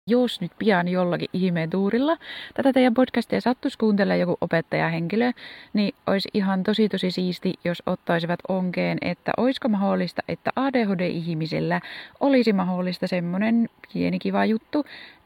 [0.09, 2.17] jos nyt pian jollakin ihmeen tuurilla.
[2.55, 5.33] Tätä teidän podcastia sattuisi kuuntelemaan joku opettajahenkilö,
[5.73, 11.81] niin olisi ihan tosi tosi siisti, jos ottaisivat onkeen, että olisiko mahdollista, että ADHD-ihmisellä
[12.21, 14.85] olisi mahdollista semmoinen pieni kiva juttu,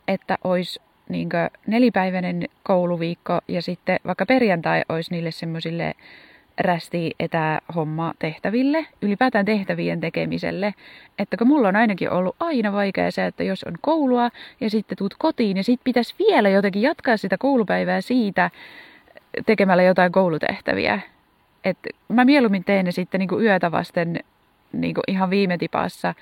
[0.09, 1.29] että olisi niin
[1.67, 5.95] nelipäiväinen kouluviikko ja sitten vaikka perjantai olisi niille semmoisille
[6.63, 10.75] rästi etähomma tehtäville, ylipäätään tehtävien tekemiselle.
[11.19, 14.99] Että kun mulla on ainakin ollut aina vaikea se, että jos on koulua ja sitten
[14.99, 18.51] tuut kotiin ja sitten pitäisi vielä jotenkin jatkaa sitä koulupäivää siitä
[19.47, 21.01] tekemällä jotain koulutehtäviä.
[21.65, 24.21] että mä mieluummin teen ne sitten niin yötä vasten
[24.73, 26.15] niin ihan viime tipassa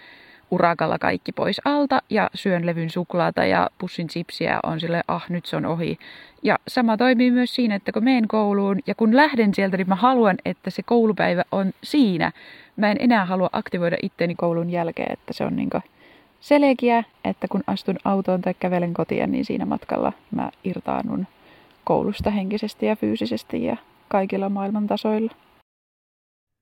[0.51, 5.46] urakalla kaikki pois alta ja syön levyn suklaata ja pussin chipsiä on sille ah nyt
[5.46, 5.98] se on ohi.
[6.42, 9.94] Ja sama toimii myös siinä, että kun menen kouluun ja kun lähden sieltä, niin mä
[9.94, 12.32] haluan, että se koulupäivä on siinä.
[12.76, 15.70] Mä en enää halua aktivoida itteni koulun jälkeen, että se on niin
[16.40, 21.26] selkeä, että kun astun autoon tai kävelen kotiin, niin siinä matkalla mä irtaannun
[21.84, 23.76] koulusta henkisesti ja fyysisesti ja
[24.09, 25.32] kaikilla maailman tasoilla.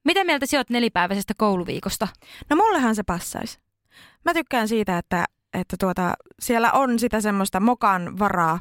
[0.05, 2.09] Mitä mieltä sä oot nelipäiväisestä kouluviikosta?
[2.51, 3.68] No mullehan se passaisi.
[4.25, 5.25] Mä tykkään siitä, että,
[5.55, 8.59] että tuota, siellä on sitä semmoista mokan varaa,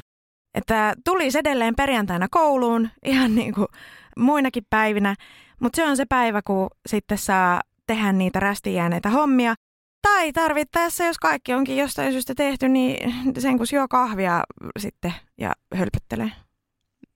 [0.54, 3.68] että tulisi edelleen perjantaina kouluun ihan niin kuin
[4.18, 5.16] muinakin päivinä,
[5.60, 9.56] mutta se on se päivä, kun sitten saa tehdä niitä rästijääneitä hommia.
[10.02, 14.44] Tai tarvittaessa, jos kaikki onkin jostain syystä tehty, niin sen kun juo kahvia
[14.80, 16.32] sitten ja hölpöttelee.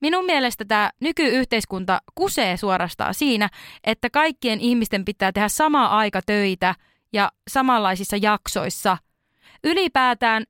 [0.02, 3.50] Minun mielestä tämä nykyyhteiskunta kusee suorastaan siinä,
[3.84, 6.76] että kaikkien ihmisten pitää tehdä samaa aika töitä–
[7.14, 8.98] ja samanlaisissa jaksoissa.
[9.64, 10.44] Ylipäätään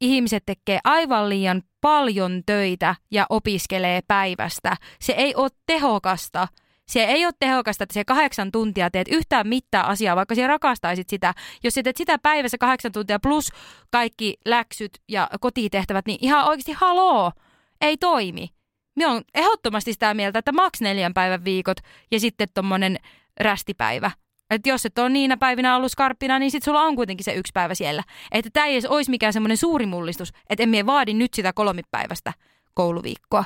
[0.00, 4.76] ihmiset tekee aivan liian paljon töitä ja opiskelee päivästä.
[5.00, 6.48] Se ei ole tehokasta.
[6.88, 11.08] Se ei ole tehokasta, että se kahdeksan tuntia teet yhtään mitään asiaa, vaikka sinä rakastaisit
[11.08, 11.34] sitä.
[11.64, 13.48] Jos teet sitä päivässä kahdeksan tuntia plus
[13.90, 17.32] kaikki läksyt ja kotitehtävät, niin ihan oikeasti haloo,
[17.80, 18.48] ei toimi.
[18.96, 21.76] Minä on ehdottomasti sitä mieltä, että maks neljän päivän viikot
[22.10, 22.98] ja sitten tuommoinen
[23.40, 24.10] rästipäivä–
[24.50, 27.52] että jos et ole niinä päivinä ollut skarppina, niin sitten sulla on kuitenkin se yksi
[27.54, 28.02] päivä siellä.
[28.32, 32.32] Että tämä ei edes olisi mikään semmoinen suuri mullistus, että emme vaadi nyt sitä kolmipäiväistä
[32.74, 33.44] kouluviikkoa.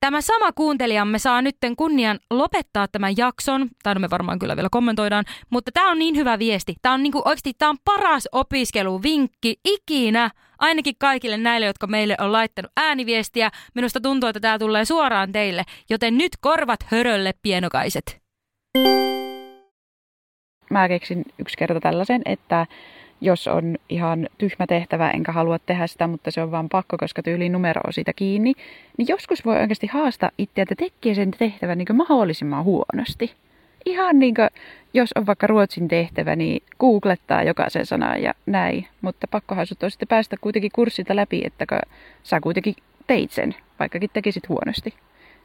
[0.00, 5.24] Tämä sama kuuntelijamme saa nytten kunnian lopettaa tämän jakson, tai me varmaan kyllä vielä kommentoidaan,
[5.50, 6.74] mutta tämä on niin hyvä viesti.
[6.82, 12.32] Tämä on niinku oikeasti tämä on paras opiskeluvinkki ikinä, ainakin kaikille näille, jotka meille on
[12.32, 13.50] laittanut ääniviestiä.
[13.74, 18.20] Minusta tuntuu, että tämä tulee suoraan teille, joten nyt korvat hörölle pienokaiset
[20.70, 22.66] mä keksin yksi kerta tällaisen, että
[23.20, 27.22] jos on ihan tyhmä tehtävä, enkä halua tehdä sitä, mutta se on vaan pakko, koska
[27.22, 28.52] tyyliin numero on siitä kiinni,
[28.98, 33.32] niin joskus voi oikeasti haastaa itseä, että tekee sen tehtävän niin mahdollisimman huonosti.
[33.86, 34.48] Ihan niin kuin,
[34.94, 38.86] jos on vaikka ruotsin tehtävä, niin googlettaa jokaisen sanan ja näin.
[39.00, 41.66] Mutta pakkohan sut on sitten päästä kuitenkin kurssilta läpi, että
[42.22, 42.74] sä kuitenkin
[43.06, 44.94] teit sen, vaikkakin tekisit huonosti.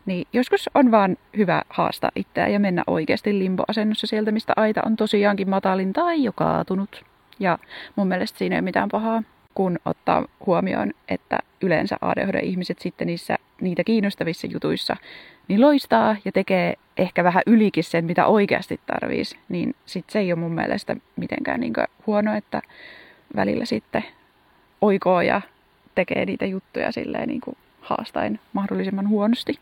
[0.06, 4.96] Niin joskus on vaan hyvä haastaa itseä ja mennä oikeasti limboasennossa sieltä, mistä aita on
[4.96, 7.06] tosiaankin matalin tai jo kaatunut.
[7.40, 7.60] Ja
[7.96, 9.24] mun mielestä siinä ei ole mitään pahaa,
[9.56, 14.96] kun ottaa huomioon, että yleensä ADHD-ihmiset sitten niissä niitä kiinnostavissa jutuissa
[15.48, 20.34] niin loistaa ja tekee ehkä vähän ylikin sen, mitä oikeasti tarvitsisi, niin sitten se ei
[20.34, 21.74] ole mun mielestä mitenkään niin
[22.08, 22.62] huono, että
[23.36, 24.04] välillä sitten
[24.82, 25.42] oikoo ja
[25.96, 29.60] tekee niitä juttuja silleen niin kuin haastain mahdollisimman huonosti.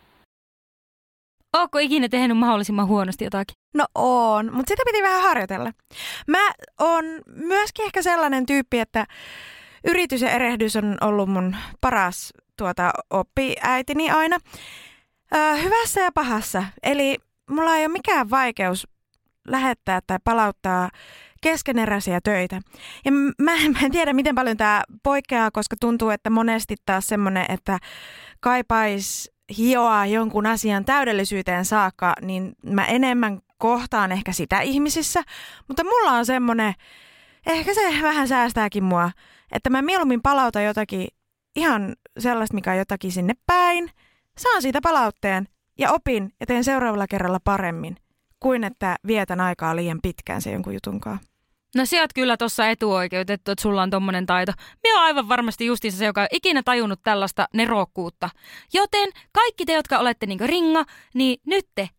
[1.54, 3.56] Ootko ikinä tehnyt mahdollisimman huonosti jotakin?
[3.74, 5.72] No on, mutta sitä piti vähän harjoitella.
[6.28, 9.06] Mä oon myöskin ehkä sellainen tyyppi, että
[9.88, 14.38] yritys ja erehdys on ollut mun paras tuota, oppiäitini aina.
[15.36, 16.64] Ö, hyvässä ja pahassa.
[16.84, 17.18] Eli
[17.50, 18.88] mulla ei ole mikään vaikeus
[19.48, 20.90] lähettää tai palauttaa
[21.42, 22.62] keskeneräisiä töitä.
[23.06, 27.46] Ja mä, mä en tiedä, miten paljon tämä poikkeaa, koska tuntuu, että monesti taas semmoinen,
[27.50, 27.80] että
[28.40, 35.24] kaipais hioa jonkun asian täydellisyyteen saakka, niin mä enemmän kohtaan ehkä sitä ihmisissä.
[35.68, 36.74] Mutta mulla on semmoinen,
[37.48, 39.12] ehkä se vähän säästääkin mua,
[39.52, 41.08] että mä mieluummin palautan jotakin
[41.56, 43.90] ihan sellaista, mikä on jotakin sinne päin.
[44.38, 45.48] Saan siitä palautteen
[45.80, 47.98] ja opin ja teen seuraavalla kerralla paremmin,
[48.40, 51.20] kuin että vietän aikaa liian pitkään se jonkun jutunkaan.
[51.76, 54.52] No sä oot kyllä tuossa etuoikeutettu, että sulla on tommonen taito.
[54.84, 58.30] Me on aivan varmasti justiinsa se, joka on ikinä tajunnut tällaista nerokkuutta.
[58.74, 61.90] Joten kaikki te, jotka olette niinku ringa, niin nyt te,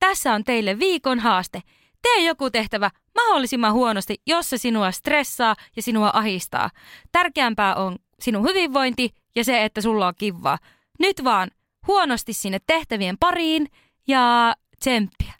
[0.00, 1.62] tässä on teille viikon haaste.
[2.02, 6.70] Tee joku tehtävä mahdollisimman huonosti, jos se sinua stressaa ja sinua ahistaa.
[7.12, 10.58] Tärkeämpää on sinun hyvinvointi ja se, että sulla on kivaa.
[10.98, 11.50] Nyt vaan
[11.86, 13.66] huonosti sinne tehtävien pariin
[14.08, 15.39] ja tsemppiä.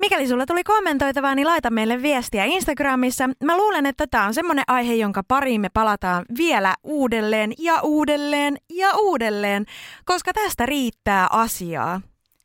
[0.00, 3.30] Mikäli sulla tuli kommentoitavaa, niin laita meille viestiä Instagramissa.
[3.44, 8.56] Mä luulen, että tämä on semmoinen aihe, jonka pariin me palataan vielä uudelleen ja uudelleen
[8.72, 9.66] ja uudelleen,
[10.04, 12.00] koska tästä riittää asiaa.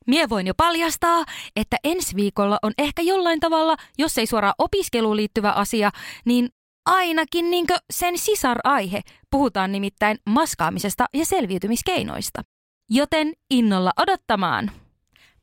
[0.07, 1.25] Mie voin jo paljastaa,
[1.55, 5.91] että ensi viikolla on ehkä jollain tavalla, jos ei suoraan opiskeluun liittyvä asia,
[6.25, 6.49] niin
[6.85, 9.01] ainakin niinkö sen sisaraihe.
[9.31, 12.41] Puhutaan nimittäin maskaamisesta ja selviytymiskeinoista.
[12.89, 14.71] Joten innolla odottamaan.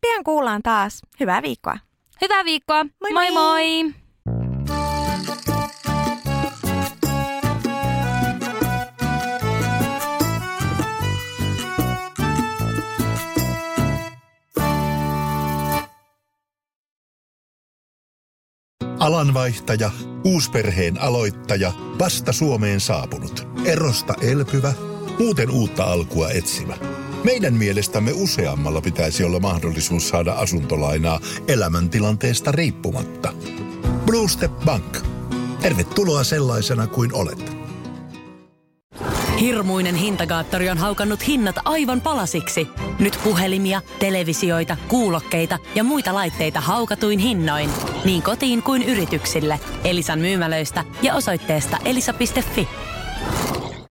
[0.00, 1.02] Pian kuullaan taas.
[1.20, 1.91] Hyvää viikkoa.
[2.22, 2.84] Hyvää viikkoa.
[2.84, 3.30] Moi moi!
[3.32, 3.94] moi.
[18.98, 19.90] Alanvaihtaja,
[20.24, 24.72] uusperheen aloittaja, vasta Suomeen saapunut, erosta elpyvä,
[25.18, 27.01] muuten uutta alkua etsimä.
[27.24, 33.32] Meidän mielestämme useammalla pitäisi olla mahdollisuus saada asuntolainaa elämäntilanteesta riippumatta.
[34.06, 34.98] Blue Step Bank.
[35.60, 37.52] Tervetuloa sellaisena kuin olet.
[39.40, 42.68] Hirmuinen hintakaattori on haukannut hinnat aivan palasiksi.
[42.98, 47.70] Nyt puhelimia, televisioita, kuulokkeita ja muita laitteita haukatuin hinnoin.
[48.04, 49.60] Niin kotiin kuin yrityksille.
[49.84, 52.68] Elisan myymälöistä ja osoitteesta elisa.fi.